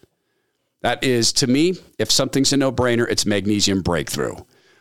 [0.81, 4.37] That is, to me, if something's a no brainer, it's magnesium breakthrough.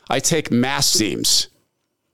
[0.10, 1.48] I take Masszymes.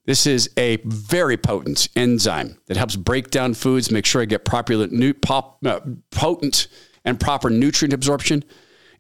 [0.06, 4.46] This is a very potent enzyme that helps break down foods, make sure I get
[4.46, 6.68] proper, uh, potent
[7.04, 8.44] and proper nutrient absorption.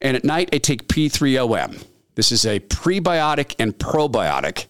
[0.06, 1.84] And at night, I take P3OM.
[2.14, 4.68] This is a prebiotic and probiotic,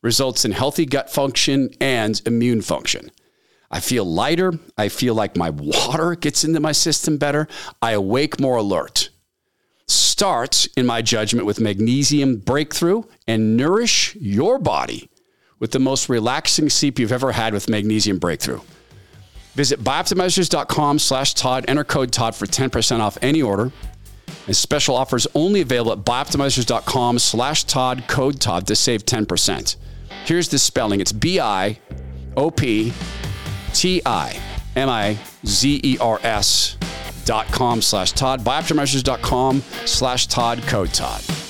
[0.00, 3.10] results in healthy gut function and immune function.
[3.68, 4.52] I feel lighter.
[4.78, 7.48] I feel like my water gets into my system better.
[7.82, 9.10] I awake more alert
[9.88, 15.10] starts, in my judgment, with magnesium breakthrough and nourish your body
[15.58, 18.60] with the most relaxing sleep you've ever had with magnesium breakthrough.
[19.54, 21.64] Visit bioptimizers.com slash Todd.
[21.66, 23.72] Enter code Todd for 10% off any order.
[24.46, 29.76] And special offers only available at bioptimizers.com slash Todd, code Todd to save 10%.
[30.24, 31.00] Here's the spelling.
[31.00, 31.80] It's B-I-O-P-T-I
[34.76, 36.76] M-I-Z-E-R-S
[37.24, 41.45] dot com slash Todd, bioptimizers.com slash Todd, code Todd.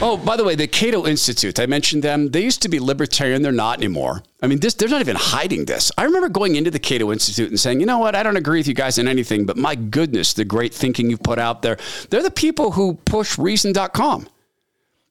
[0.00, 2.30] Oh, by the way, the Cato Institute, I mentioned them.
[2.30, 3.42] They used to be libertarian.
[3.42, 4.22] They're not anymore.
[4.40, 5.90] I mean, this, they're not even hiding this.
[5.98, 8.60] I remember going into the Cato Institute and saying, you know what, I don't agree
[8.60, 11.78] with you guys in anything, but my goodness, the great thinking you've put out there.
[12.10, 14.28] They're the people who push reason.com.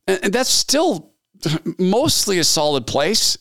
[0.07, 1.11] And, and that's still
[1.77, 3.37] mostly a solid place,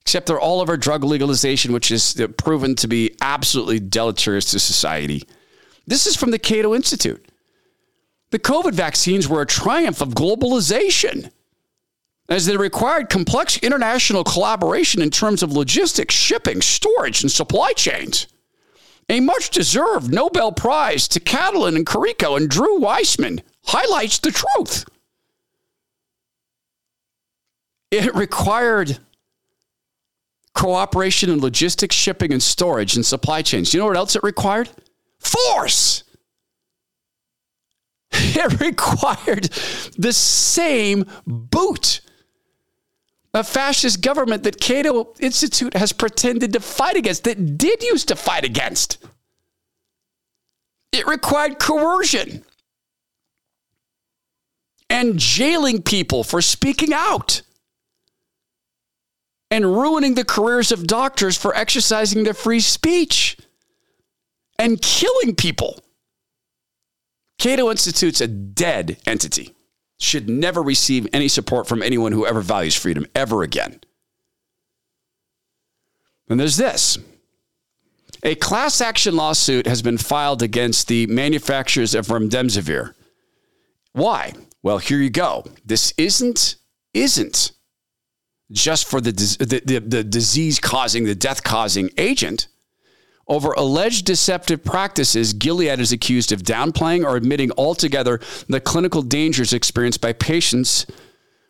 [0.00, 5.22] except they're all over drug legalization, which is proven to be absolutely deleterious to society.
[5.86, 7.24] This is from the Cato Institute.
[8.30, 11.30] The COVID vaccines were a triumph of globalization
[12.28, 18.26] as they required complex international collaboration in terms of logistics, shipping, storage, and supply chains.
[19.08, 24.84] A much deserved Nobel Prize to Katalin and Karikó and Drew Weissman highlights the truth.
[27.90, 28.98] It required
[30.52, 33.72] cooperation in logistics, shipping, and storage and supply chains.
[33.72, 34.68] You know what else it required?
[35.18, 36.04] Force.
[38.38, 39.44] It required
[39.96, 42.00] the same boot.
[43.34, 48.16] A fascist government that Cato Institute has pretended to fight against, that did used to
[48.16, 48.98] fight against.
[50.92, 52.44] It required coercion
[54.90, 57.42] and jailing people for speaking out
[59.50, 63.36] and ruining the careers of doctors for exercising their free speech
[64.58, 65.80] and killing people.
[67.38, 69.54] Cato Institute's a dead entity.
[70.00, 73.80] Should never receive any support from anyone who ever values freedom ever again.
[76.28, 76.98] And there's this.
[78.22, 82.94] A class action lawsuit has been filed against the manufacturers of remdesivir.
[83.92, 84.34] Why?
[84.62, 85.44] Well, here you go.
[85.64, 86.56] This isn't
[86.94, 87.52] isn't
[88.50, 92.48] just for the, the, the, the disease causing, the death causing agent.
[93.28, 99.52] Over alleged deceptive practices, Gilead is accused of downplaying or admitting altogether the clinical dangers
[99.52, 100.86] experienced by patients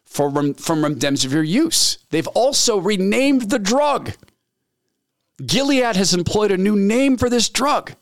[0.05, 1.99] for, from remdesivir use.
[2.11, 4.13] They've also renamed the drug.
[5.45, 7.95] Gilead has employed a new name for this drug.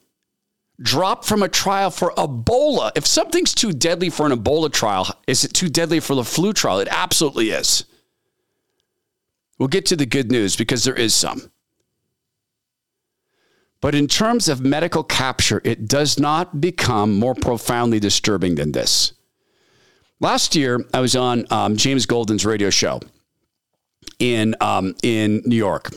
[0.81, 2.93] Dropped from a trial for Ebola.
[2.97, 6.55] If something's too deadly for an Ebola trial, is it too deadly for the flu
[6.55, 6.81] trial?
[6.81, 7.85] It absolutely is.
[9.59, 11.51] We'll get to the good news because there is some.
[13.81, 19.13] But in terms of medical capture, it does not become more profoundly disturbing than this.
[20.19, 23.01] Last year, I was on um, James Golden's radio show
[24.19, 25.91] in um, in New York.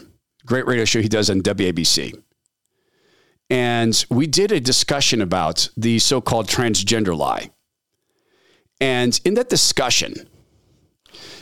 [0.46, 2.22] Great radio show he does on WABC.
[3.50, 7.50] And we did a discussion about the so-called transgender lie.
[8.80, 10.30] And in that discussion,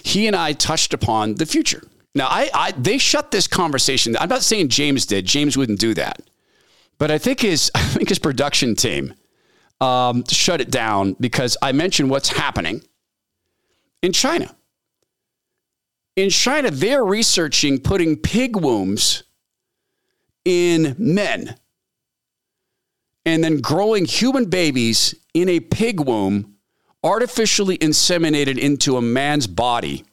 [0.04, 1.84] he and I touched upon the future.
[2.18, 4.18] Now, I, I, they shut this conversation.
[4.20, 5.26] I'm not saying James did.
[5.26, 6.22] James wouldn't do that,
[6.98, 9.14] but I think his I think his production team
[9.80, 12.84] um, shut it down because I mentioned what's happening
[14.02, 14.56] in China.
[16.16, 19.22] In China, they're researching putting pig wombs
[20.44, 21.56] in men
[23.26, 26.56] and then growing human babies in a pig womb
[27.04, 30.04] artificially inseminated into a man's body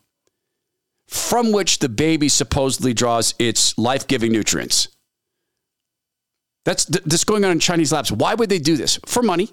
[1.14, 4.88] from which the baby supposedly draws its life giving nutrients.
[6.64, 8.10] That's this going on in Chinese labs.
[8.10, 8.98] Why would they do this?
[9.06, 9.50] For money.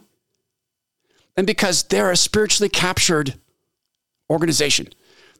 [1.38, 3.36] And because they're a spiritually captured
[4.28, 4.88] organization.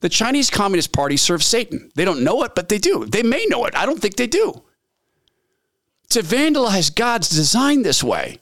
[0.02, 1.92] The Chinese Communist Party serves Satan.
[1.96, 3.06] They don't know it, but they do.
[3.06, 3.76] They may know it.
[3.76, 4.62] I don't think they do.
[6.10, 8.38] To vandalize God's design this way,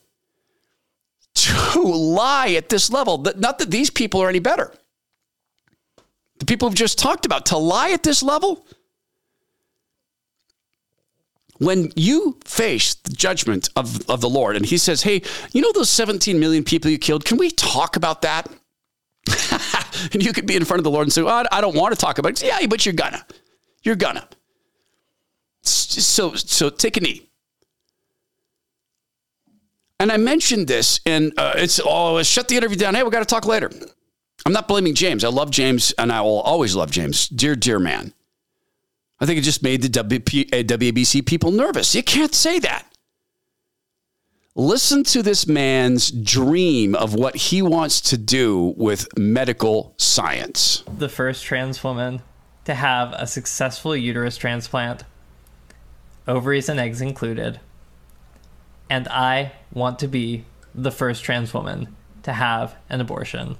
[1.35, 4.73] to lie at this level, not that these people are any better
[6.39, 8.65] the people have just talked about, to lie at this level?
[11.57, 15.21] When you face the judgment of, of the Lord and he says, Hey,
[15.51, 17.25] you know those 17 million people you killed?
[17.25, 18.49] Can we talk about that?
[20.13, 21.93] and you could be in front of the Lord and say, well, I don't want
[21.93, 22.43] to talk about it.
[22.43, 23.25] Yeah, but you're gonna.
[23.83, 24.27] You're gonna.
[25.61, 27.29] So, so take a knee.
[29.99, 32.95] And I mentioned this, and uh, it's oh, shut the interview down.
[32.95, 33.69] Hey, we got to talk later.
[34.45, 35.23] I'm not blaming James.
[35.23, 37.27] I love James and I will always love James.
[37.27, 38.13] Dear, dear man.
[39.19, 41.93] I think it just made the WP, uh, WABC people nervous.
[41.93, 42.85] You can't say that.
[44.55, 50.83] Listen to this man's dream of what he wants to do with medical science.
[50.97, 52.21] The first trans woman
[52.65, 55.03] to have a successful uterus transplant,
[56.27, 57.59] ovaries and eggs included.
[58.89, 63.57] And I want to be the first trans woman to have an abortion.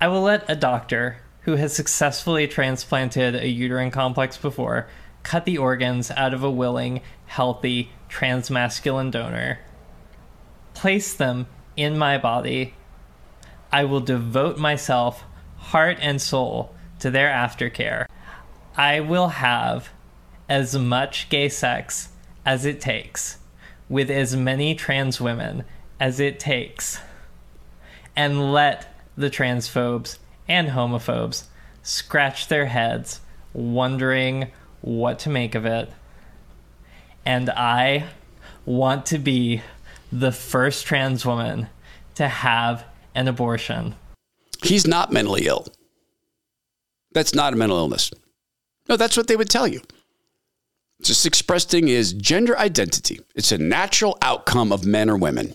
[0.00, 4.88] I will let a doctor who has successfully transplanted a uterine complex before
[5.22, 9.58] cut the organs out of a willing, healthy, transmasculine donor,
[10.74, 12.74] place them in my body.
[13.72, 15.24] I will devote myself,
[15.56, 18.06] heart and soul, to their aftercare.
[18.76, 19.90] I will have
[20.48, 22.10] as much gay sex
[22.44, 23.38] as it takes
[23.88, 25.64] with as many trans women
[25.98, 27.00] as it takes
[28.16, 31.44] and let the transphobes and homophobes
[31.82, 33.20] scratch their heads,
[33.52, 34.48] wondering
[34.80, 35.90] what to make of it.
[37.24, 38.06] And I
[38.66, 39.62] want to be
[40.12, 41.68] the first trans woman
[42.16, 42.84] to have
[43.14, 43.94] an abortion.
[44.62, 45.66] He's not mentally ill.
[47.12, 48.10] That's not a mental illness.
[48.88, 49.80] No, that's what they would tell you.
[51.02, 53.20] Just expressing his gender identity.
[53.34, 55.54] It's a natural outcome of men or women.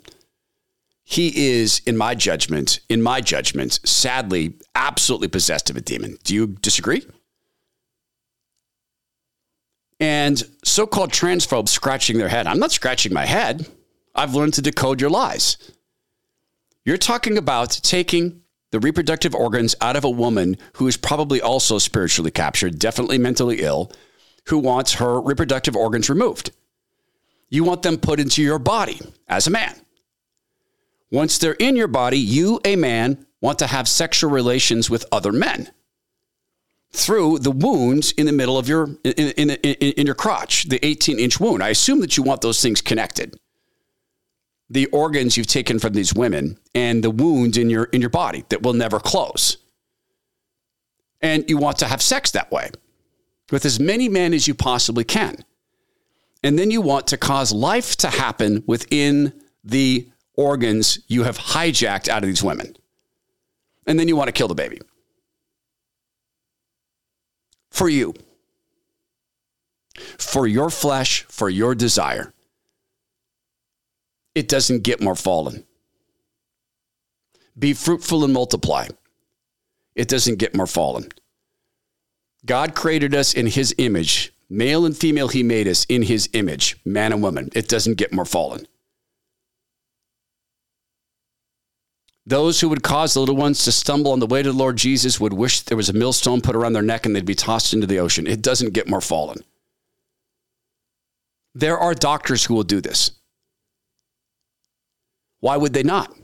[1.10, 6.20] He is, in my judgment, in my judgment, sadly, absolutely possessed of a demon.
[6.24, 7.04] Do you disagree?
[10.00, 12.46] And so called transphobes scratching their head.
[12.46, 13.68] I'm not scratching my head.
[14.14, 15.58] I've learned to decode your lies.
[16.86, 21.80] You're talking about taking the reproductive organs out of a woman who is probably also
[21.80, 23.92] spiritually captured, definitely mentally ill,
[24.46, 26.52] who wants her reproductive organs removed.
[27.50, 29.74] You want them put into your body as a man.
[31.12, 35.32] Once they're in your body, you, a man, want to have sexual relations with other
[35.32, 35.72] men
[36.92, 40.84] through the wounds in the middle of your in, in, in, in your crotch, the
[40.86, 41.64] 18 inch wound.
[41.64, 43.38] I assume that you want those things connected.
[44.70, 48.44] The organs you've taken from these women and the wounds in your in your body
[48.50, 49.58] that will never close.
[51.22, 52.70] And you want to have sex that way
[53.52, 55.44] with as many men as you possibly can.
[56.44, 59.34] And then you want to cause life to happen within
[59.64, 60.08] the
[60.40, 62.74] organs you have hijacked out of these women.
[63.86, 64.80] And then you want to kill the baby
[67.70, 68.14] for you,
[70.18, 72.34] for your flesh, for your desire.
[74.34, 75.66] It doesn't get more fallen.
[77.58, 78.88] Be fruitful and multiply.
[79.96, 81.10] It doesn't get more fallen.
[82.46, 84.34] God created us in his image.
[84.50, 87.50] Male and female, he made us in his image, man and woman.
[87.54, 88.66] It doesn't get more fallen.
[92.30, 94.78] Those who would cause the little ones to stumble on the way to the Lord
[94.78, 97.74] Jesus would wish there was a millstone put around their neck and they'd be tossed
[97.74, 98.28] into the ocean.
[98.28, 99.40] It doesn't get more fallen.
[101.56, 103.10] There are doctors who will do this.
[105.40, 106.16] Why would they not?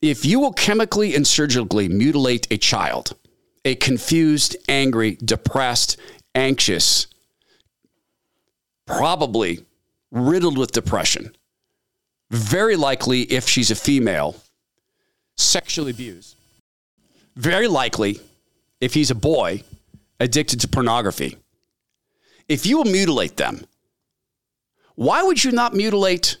[0.00, 3.16] If you will chemically and surgically mutilate a child,
[3.64, 5.96] a confused, angry, depressed,
[6.36, 7.08] anxious,
[8.86, 9.66] probably
[10.12, 11.34] riddled with depression,
[12.30, 14.36] very likely, if she's a female,
[15.36, 16.36] sexually abused.
[17.36, 18.20] Very likely,
[18.80, 19.62] if he's a boy,
[20.18, 21.36] addicted to pornography.
[22.48, 23.66] If you will mutilate them,
[24.94, 26.38] why would you not mutilate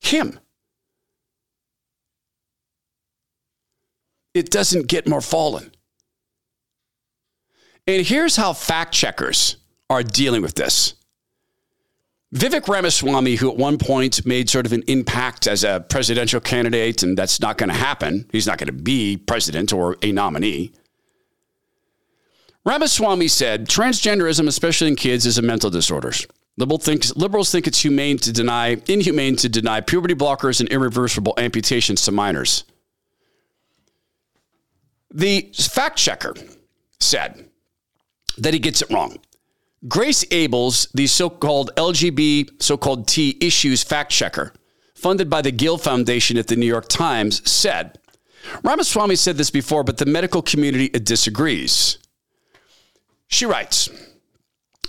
[0.00, 0.38] him?
[4.34, 5.70] It doesn't get more fallen.
[7.86, 9.56] And here's how fact checkers
[9.90, 10.94] are dealing with this.
[12.34, 17.02] Vivek Ramaswamy, who at one point made sort of an impact as a presidential candidate,
[17.02, 18.26] and that's not going to happen.
[18.30, 20.72] He's not going to be president or a nominee.
[22.66, 26.12] Ramaswamy said transgenderism, especially in kids, is a mental disorder.
[26.58, 31.32] Liberal thinks, liberals think it's humane to deny, inhumane to deny puberty blockers and irreversible
[31.38, 32.64] amputations to minors.
[35.10, 36.34] The fact checker
[37.00, 37.48] said
[38.36, 39.18] that he gets it wrong.
[39.86, 44.52] Grace Abels, the so called LGB, so called T issues fact checker,
[44.94, 47.98] funded by the Gill Foundation at the New York Times, said
[48.62, 51.98] Ramaswamy said this before, but the medical community disagrees.
[53.28, 53.88] She writes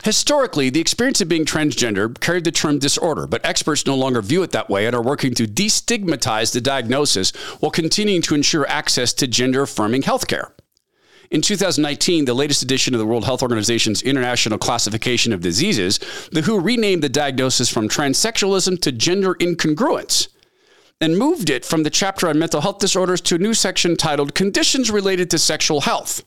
[0.04, 4.44] Historically, the experience of being transgender carried the term disorder, but experts no longer view
[4.44, 9.12] it that way and are working to destigmatize the diagnosis while continuing to ensure access
[9.14, 10.52] to gender affirming healthcare.
[11.32, 16.00] In 2019, the latest edition of the World Health Organization's International Classification of Diseases,
[16.32, 20.30] the WHO renamed the diagnosis from transsexualism to gender incongruence
[21.00, 24.34] and moved it from the chapter on mental health disorders to a new section titled
[24.34, 26.24] Conditions Related to Sexual Health.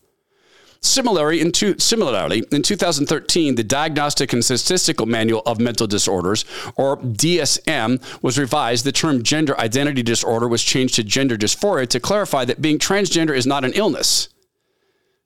[0.81, 6.45] Similarly in, two, similarly, in 2013, the Diagnostic and Statistical Manual of Mental Disorders,
[6.77, 8.85] or DSM, was revised.
[8.85, 13.37] The term gender identity disorder was changed to gender dysphoria to clarify that being transgender
[13.37, 14.29] is not an illness.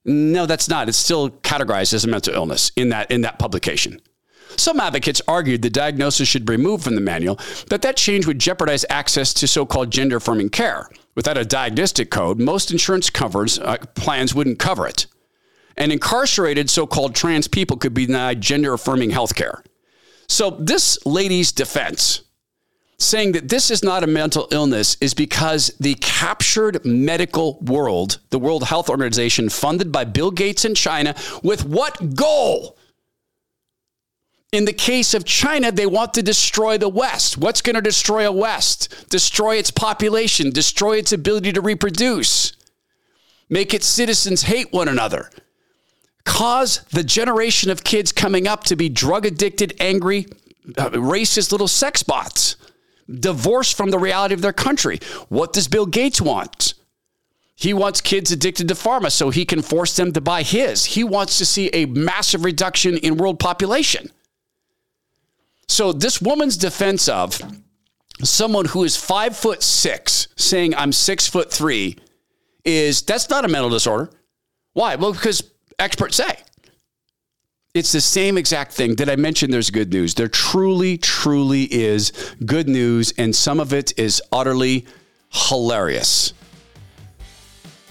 [0.07, 0.89] No, that's not.
[0.89, 4.01] It's still categorized as a mental illness in that in that publication.
[4.57, 7.39] Some advocates argued the diagnosis should be removed from the manual,
[7.69, 10.89] but that change would jeopardize access to so-called gender affirming care.
[11.17, 15.07] Without a diagnostic code, most insurance covers uh, plans wouldn't cover it.
[15.77, 19.63] And incarcerated so-called trans people could be denied gender affirming health care.
[20.29, 22.23] So this lady's defense
[22.99, 28.39] saying that this is not a mental illness is because the captured medical world, the
[28.39, 32.79] World Health Organization, funded by Bill Gates in China, with what goal?
[34.53, 37.37] In the case of China, they want to destroy the West.
[37.37, 39.11] What's going to destroy a West?
[39.11, 42.57] Destroy its population, destroy its ability to reproduce,
[43.51, 45.31] make its citizens hate one another,
[46.25, 50.27] cause the generation of kids coming up to be drug addicted, angry,
[50.79, 52.57] uh, racist little sex bots
[53.09, 54.99] divorced from the reality of their country.
[55.29, 56.75] What does Bill Gates want?
[57.55, 60.85] He wants kids addicted to pharma so he can force them to buy his.
[60.85, 64.11] He wants to see a massive reduction in world population.
[65.69, 67.41] So, this woman's defense of
[68.23, 71.97] someone who is five foot six saying, I'm six foot three,
[72.65, 74.11] is that's not a mental disorder.
[74.75, 74.97] Why?
[74.97, 75.43] Well, because
[75.79, 76.37] experts say.
[77.77, 78.95] It's the same exact thing.
[78.95, 80.15] Did I mention there's good news?
[80.15, 82.11] There truly, truly is
[82.47, 84.87] good news, and some of it is utterly
[85.29, 86.33] hilarious.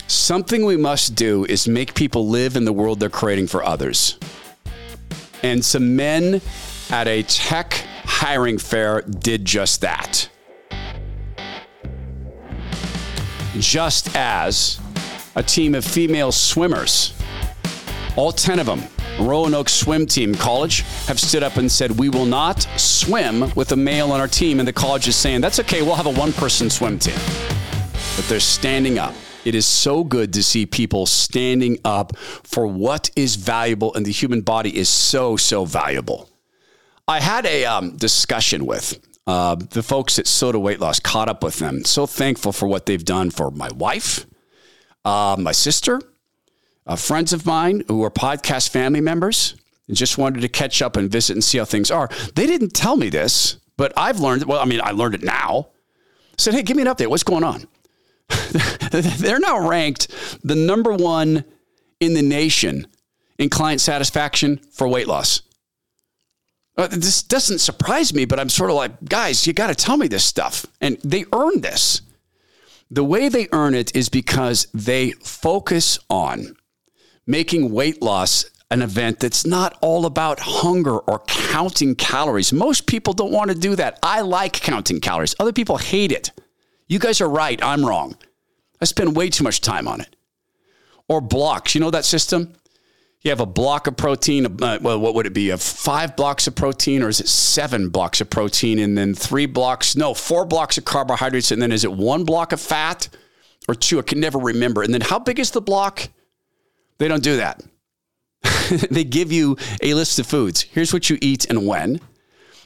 [0.08, 4.18] Something we must do is make people live in the world they're creating for others.
[5.44, 6.42] And some men
[6.90, 7.74] at a tech
[8.06, 10.28] hiring fair did just that.
[13.60, 14.80] Just as
[15.36, 17.14] a team of female swimmers,
[18.16, 18.82] all 10 of them,
[19.20, 23.76] Roanoke swim team college have stood up and said, We will not swim with a
[23.76, 24.60] male on our team.
[24.60, 27.16] And the college is saying, That's okay, we'll have a one person swim team.
[28.16, 29.14] But they're standing up.
[29.44, 34.12] It is so good to see people standing up for what is valuable, and the
[34.12, 36.30] human body is so, so valuable.
[37.08, 41.44] I had a um, discussion with uh, the folks at SOTA Weight Loss, caught up
[41.44, 41.84] with them.
[41.84, 44.26] So thankful for what they've done for my wife,
[45.04, 46.02] uh, my sister,
[46.86, 49.56] uh, friends of mine who are podcast family members
[49.88, 52.10] and just wanted to catch up and visit and see how things are.
[52.36, 55.70] They didn't tell me this, but I've learned, well, I mean, I learned it now.
[56.38, 57.08] Said, hey, give me an update.
[57.08, 57.68] What's going on?
[58.92, 60.12] They're now ranked
[60.44, 61.46] the number one
[62.00, 62.88] in the nation
[63.38, 65.42] in client satisfaction for weight loss.
[66.78, 69.96] Uh, this doesn't surprise me, but I'm sort of like, guys, you got to tell
[69.96, 70.66] me this stuff.
[70.82, 72.02] And they earn this.
[72.92, 76.55] The way they earn it is because they focus on
[77.28, 82.52] making weight loss an event that's not all about hunger or counting calories.
[82.52, 84.00] Most people don't want to do that.
[84.02, 85.36] I like counting calories.
[85.40, 86.32] Other people hate it.
[86.88, 87.62] You guys are right.
[87.64, 88.18] I'm wrong.
[88.82, 90.16] I spend way too much time on it.
[91.08, 91.76] Or blocks.
[91.76, 92.54] You know that system?
[93.22, 94.62] You have a block of protein.
[94.62, 95.50] Uh, well, what would it be?
[95.50, 99.48] Of five blocks of protein, or is it seven blocks of protein, and then three
[99.48, 99.96] blocks?
[99.96, 103.08] No, four blocks of carbohydrates, and then is it one block of fat
[103.68, 103.98] or two?
[103.98, 104.84] I can never remember.
[104.84, 106.10] And then how big is the block?
[106.98, 107.62] They don't do that.
[108.92, 110.62] they give you a list of foods.
[110.62, 112.00] Here's what you eat and when.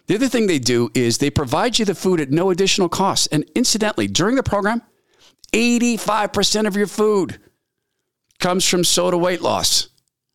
[0.07, 3.27] The other thing they do is they provide you the food at no additional cost.
[3.32, 4.82] And incidentally, during the program,
[5.53, 7.39] 85% of your food
[8.39, 9.89] comes from SOTA weight loss.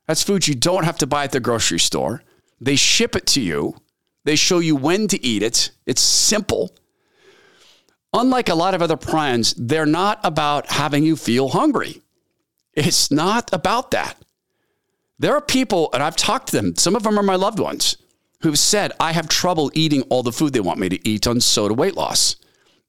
[0.06, 2.22] That's food you don't have to buy at the grocery store.
[2.60, 3.76] They ship it to you.
[4.24, 5.70] They show you when to eat it.
[5.86, 6.76] It's simple.
[8.12, 12.00] Unlike a lot of other plans, they're not about having you feel hungry.
[12.76, 14.16] It's not about that.
[15.18, 17.96] There are people, and I've talked to them, some of them are my loved ones,
[18.40, 21.40] who've said, I have trouble eating all the food they want me to eat on
[21.40, 22.36] SOTA weight loss.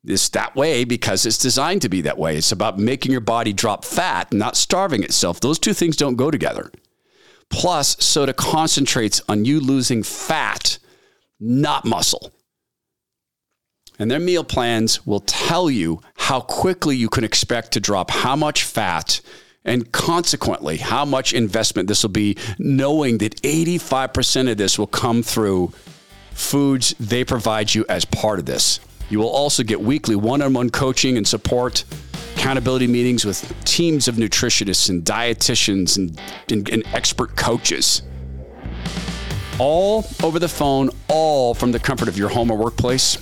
[0.03, 2.37] It's that way because it's designed to be that way.
[2.37, 5.39] It's about making your body drop fat, not starving itself.
[5.39, 6.71] Those two things don't go together.
[7.49, 10.77] Plus, SOTA concentrates on you losing fat,
[11.39, 12.31] not muscle.
[13.97, 18.35] And their meal plans will tell you how quickly you can expect to drop how
[18.35, 19.21] much fat
[19.65, 25.23] and consequently how much investment this will be, knowing that 85% of this will come
[25.23, 25.73] through
[26.31, 28.79] foods they provide you as part of this.
[29.09, 31.83] You will also get weekly one on one coaching and support,
[32.35, 36.19] accountability meetings with teams of nutritionists and dietitians and,
[36.51, 38.01] and, and expert coaches.
[39.57, 43.17] All over the phone, all from the comfort of your home or workplace.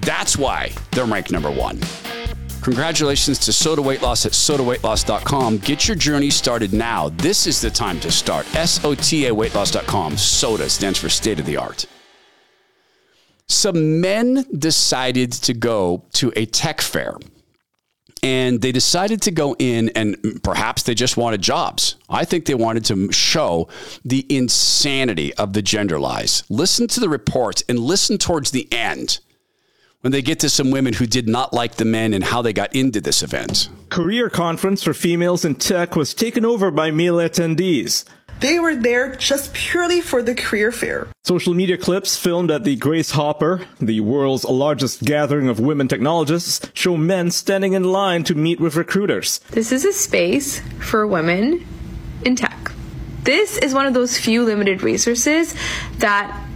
[0.00, 1.80] That's why they're ranked number one.
[2.62, 5.58] Congratulations to SOTA Weight Loss at sotaweightloss.com.
[5.58, 7.08] Get your journey started now.
[7.10, 8.46] This is the time to start.
[8.54, 10.16] S O T A weightloss.com.
[10.16, 11.86] SOTA stands for state of the art.
[13.48, 17.16] Some men decided to go to a tech fair
[18.22, 21.96] and they decided to go in and perhaps they just wanted jobs.
[22.08, 23.68] I think they wanted to show
[24.04, 26.44] the insanity of the gender lies.
[26.48, 29.20] Listen to the report and listen towards the end
[30.00, 32.52] when they get to some women who did not like the men and how they
[32.52, 33.68] got into this event.
[33.90, 38.04] Career conference for females in tech was taken over by male attendees.
[38.40, 41.08] They were there just purely for the career fair.
[41.24, 46.70] Social media clips filmed at the Grace Hopper, the world's largest gathering of women technologists,
[46.72, 49.40] show men standing in line to meet with recruiters.
[49.50, 51.66] This is a space for women
[52.24, 52.72] in tech.
[53.24, 55.54] This is one of those few limited resources
[55.98, 56.46] that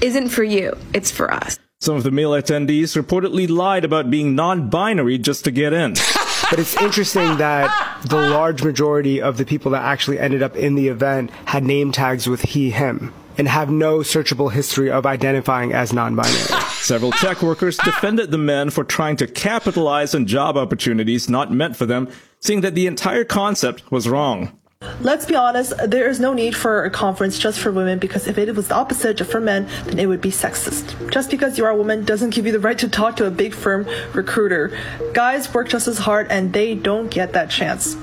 [0.00, 1.56] isn't for you, it's for us.
[1.82, 5.94] Some of the male attendees reportedly lied about being non binary just to get in.
[6.48, 10.76] but it's interesting that the large majority of the people that actually ended up in
[10.76, 13.12] the event had name tags with he, him.
[13.36, 16.62] and have no searchable history of identifying as non binary.
[16.70, 21.76] Several tech workers defended the men for trying to capitalize on job opportunities not meant
[21.76, 22.08] for them,
[22.38, 24.56] saying that the entire concept was wrong.
[25.00, 28.38] Let's be honest, there is no need for a conference just for women because if
[28.38, 31.10] it was the opposite for men, then it would be sexist.
[31.10, 33.30] Just because you are a woman doesn't give you the right to talk to a
[33.30, 34.78] big firm recruiter.
[35.14, 37.96] Guys work just as hard and they don't get that chance.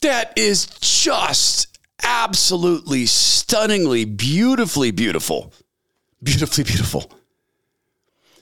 [0.00, 5.52] That is just absolutely stunningly, beautifully beautiful.
[6.22, 7.10] Beautifully beautiful.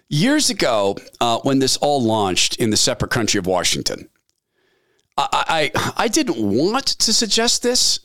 [0.09, 4.09] Years ago, uh, when this all launched in the separate country of Washington,
[5.17, 8.01] I, I, I didn't want to suggest this,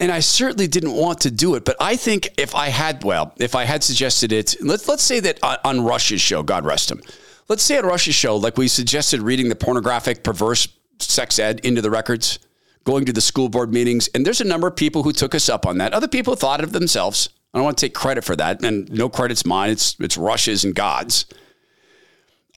[0.00, 1.64] and I certainly didn't want to do it.
[1.64, 5.20] But I think if I had, well, if I had suggested it, let's let's say
[5.20, 7.00] that on, on Rush's show, God rest him.
[7.48, 10.68] Let's say on Rush's show, like we suggested, reading the pornographic, perverse
[10.98, 12.40] sex ed into the records,
[12.84, 15.48] going to the school board meetings, and there's a number of people who took us
[15.48, 15.94] up on that.
[15.94, 17.28] Other people thought of themselves.
[17.54, 19.70] I don't want to take credit for that, and no credit's mine.
[19.70, 21.24] It's it's Rush's and God's.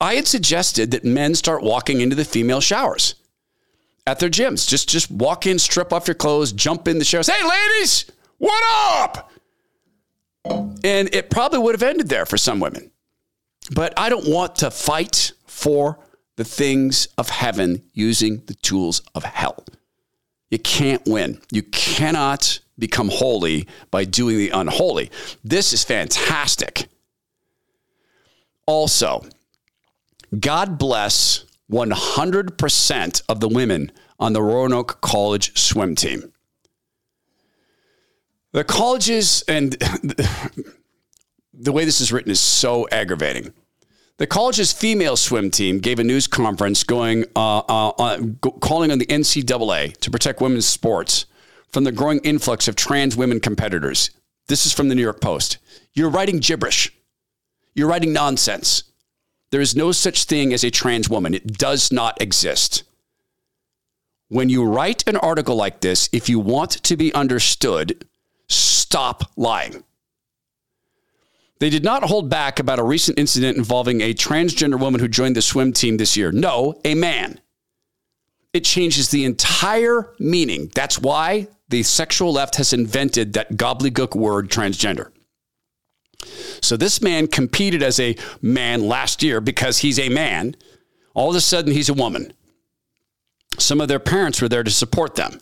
[0.02, 3.16] I had suggested that men start walking into the female showers
[4.08, 4.68] at their gyms.
[4.68, 7.28] Just just walk in, strip off your clothes, jump in the showers.
[7.28, 8.64] Hey, ladies, what
[9.02, 9.32] up?
[10.46, 12.92] And it probably would have ended there for some women.
[13.72, 16.00] But I don't want to fight for
[16.38, 19.66] the things of heaven using the tools of hell.
[20.50, 21.42] You can't win.
[21.52, 25.12] You cannot become holy by doing the unholy.
[25.44, 26.88] This is fantastic.
[28.66, 29.26] Also,
[30.40, 36.34] God bless 100% of the women on the Roanoke College swim team.
[38.52, 39.74] The colleges, and
[41.54, 43.54] the way this is written is so aggravating.
[44.18, 48.20] The college's female swim team gave a news conference going, uh, uh, uh,
[48.60, 51.26] calling on the NCAA to protect women's sports
[51.72, 54.10] from the growing influx of trans women competitors.
[54.48, 55.60] This is from the New York Post.
[55.94, 56.92] You're writing gibberish.
[57.76, 58.84] You're writing nonsense.
[59.52, 61.34] There is no such thing as a trans woman.
[61.34, 62.84] It does not exist.
[64.28, 68.06] When you write an article like this, if you want to be understood,
[68.48, 69.84] stop lying.
[71.60, 75.36] They did not hold back about a recent incident involving a transgender woman who joined
[75.36, 76.32] the swim team this year.
[76.32, 77.42] No, a man.
[78.54, 80.72] It changes the entire meaning.
[80.74, 85.12] That's why the sexual left has invented that gobbledygook word transgender.
[86.62, 90.56] So this man competed as a man last year because he's a man.
[91.14, 92.34] All of a sudden, he's a woman.
[93.58, 95.40] Some of their parents were there to support them.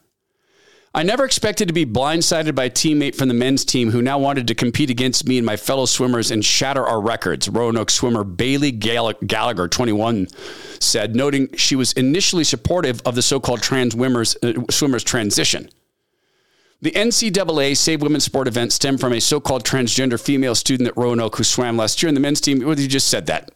[0.98, 4.18] I never expected to be blindsided by a teammate from the men's team who now
[4.18, 7.48] wanted to compete against me and my fellow swimmers and shatter our records.
[7.48, 10.28] Roanoke swimmer Bailey Gallagher, 21,
[10.80, 15.70] said, noting she was initially supportive of the so called trans swimmers, uh, swimmers transition.
[16.80, 20.98] The NCAA Save Women's Sport event stemmed from a so called transgender female student at
[20.98, 22.62] Roanoke who swam last year in the men's team.
[22.62, 23.52] You just said that.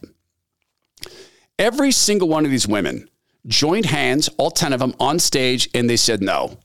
[1.56, 3.08] Every single one of these women
[3.46, 6.58] joined hands, all 10 of them, on stage, and they said no.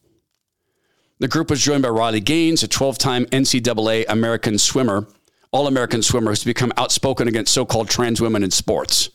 [1.19, 5.07] The group was joined by Riley Gaines, a 12 time NCAA American swimmer,
[5.51, 9.09] All American swimmer who's become outspoken against so called trans women in sports.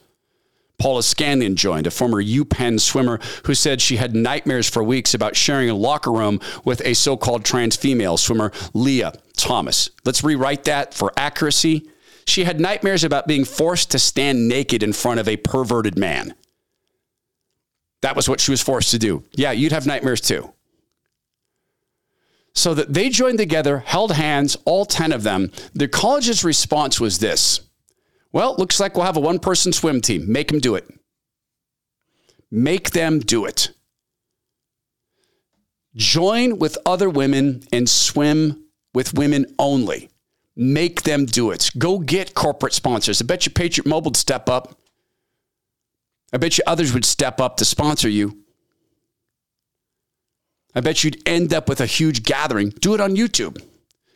[0.83, 5.37] Paula Scanlon joined, a former UPenn swimmer who said she had nightmares for weeks about
[5.37, 9.91] sharing a locker room with a so called trans female swimmer, Lia Thomas.
[10.05, 11.89] Let's rewrite that for accuracy.
[12.27, 16.35] She had nightmares about being forced to stand naked in front of a perverted man.
[18.01, 19.23] That was what she was forced to do.
[19.37, 20.53] Yeah, you'd have nightmares too.
[22.55, 25.53] So that they joined together, held hands, all 10 of them.
[25.75, 27.61] The college's response was this
[28.33, 30.31] well, looks like we'll have a one person swim team.
[30.31, 30.89] Make them do it.
[32.51, 33.71] Make them do it.
[35.95, 38.65] Join with other women and swim
[38.95, 40.11] with women only.
[40.57, 41.71] Make them do it.
[41.77, 43.21] Go get corporate sponsors.
[43.21, 44.79] I bet you Patriot Mobile would step up.
[46.33, 48.39] I bet you others would step up to sponsor you.
[50.75, 52.71] I bet you'd end up with a huge gathering.
[52.71, 53.63] Do it on YouTube.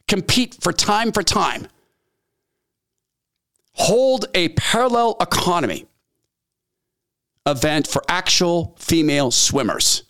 [0.09, 1.69] Compete for time for time
[3.87, 5.87] hold a parallel economy
[7.47, 10.03] event for actual female swimmers.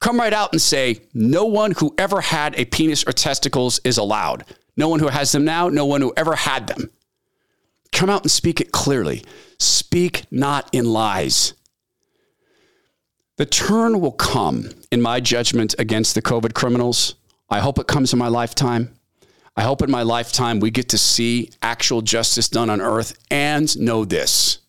[0.00, 3.98] Come right out and say, no one who ever had a penis or testicles is
[3.98, 4.44] allowed.
[4.76, 6.88] No one who has them now, no one who ever had them.
[7.90, 9.24] Come out and speak it clearly.
[9.58, 11.54] Speak not in lies.
[13.38, 17.16] The turn will come, in my judgment, against the COVID criminals.
[17.50, 18.97] I hope it comes in my lifetime.
[19.58, 23.76] I hope in my lifetime we get to see actual justice done on earth and
[23.76, 24.60] know this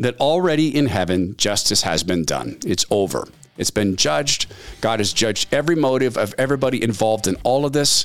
[0.00, 2.58] that already in heaven, justice has been done.
[2.66, 3.28] It's over.
[3.56, 4.52] It's been judged.
[4.80, 8.04] God has judged every motive of everybody involved in all of this.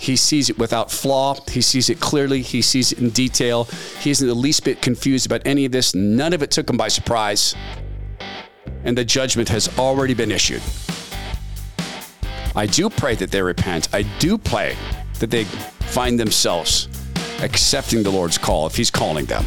[0.00, 1.36] He sees it without flaw.
[1.48, 2.42] He sees it clearly.
[2.42, 3.68] He sees it in detail.
[4.00, 5.94] He isn't the least bit confused about any of this.
[5.94, 7.54] None of it took him by surprise.
[8.82, 10.62] And the judgment has already been issued.
[12.56, 13.94] I do pray that they repent.
[13.94, 14.76] I do pray
[15.20, 16.88] that they find themselves
[17.40, 19.44] accepting the Lord's call if He's calling them.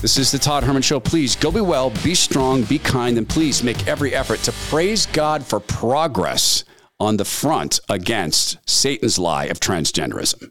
[0.00, 0.98] This is the Todd Herman Show.
[0.98, 5.06] Please go be well, be strong, be kind, and please make every effort to praise
[5.06, 6.64] God for progress
[6.98, 10.50] on the front against Satan's lie of transgenderism.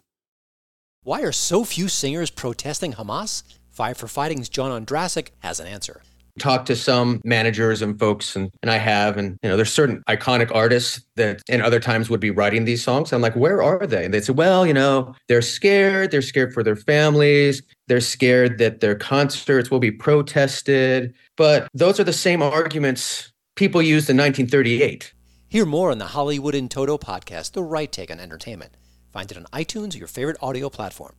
[1.03, 3.43] Why are so few singers protesting Hamas?
[3.71, 6.01] Five for Fighting's John Ondrasik has an answer
[6.39, 10.03] talked to some managers and folks and, and I have and you know there's certain
[10.09, 13.13] iconic artists that in other times would be writing these songs.
[13.13, 14.05] I'm like, where are they?
[14.05, 18.57] And they say, well, you know, they're scared, they're scared for their families, they're scared
[18.59, 21.13] that their concerts will be protested.
[21.37, 25.13] But those are the same arguments people used in 1938.
[25.49, 28.77] Hear more on the Hollywood in Toto podcast, The Right Take on Entertainment.
[29.11, 31.09] Find it on iTunes or your favorite audio platform.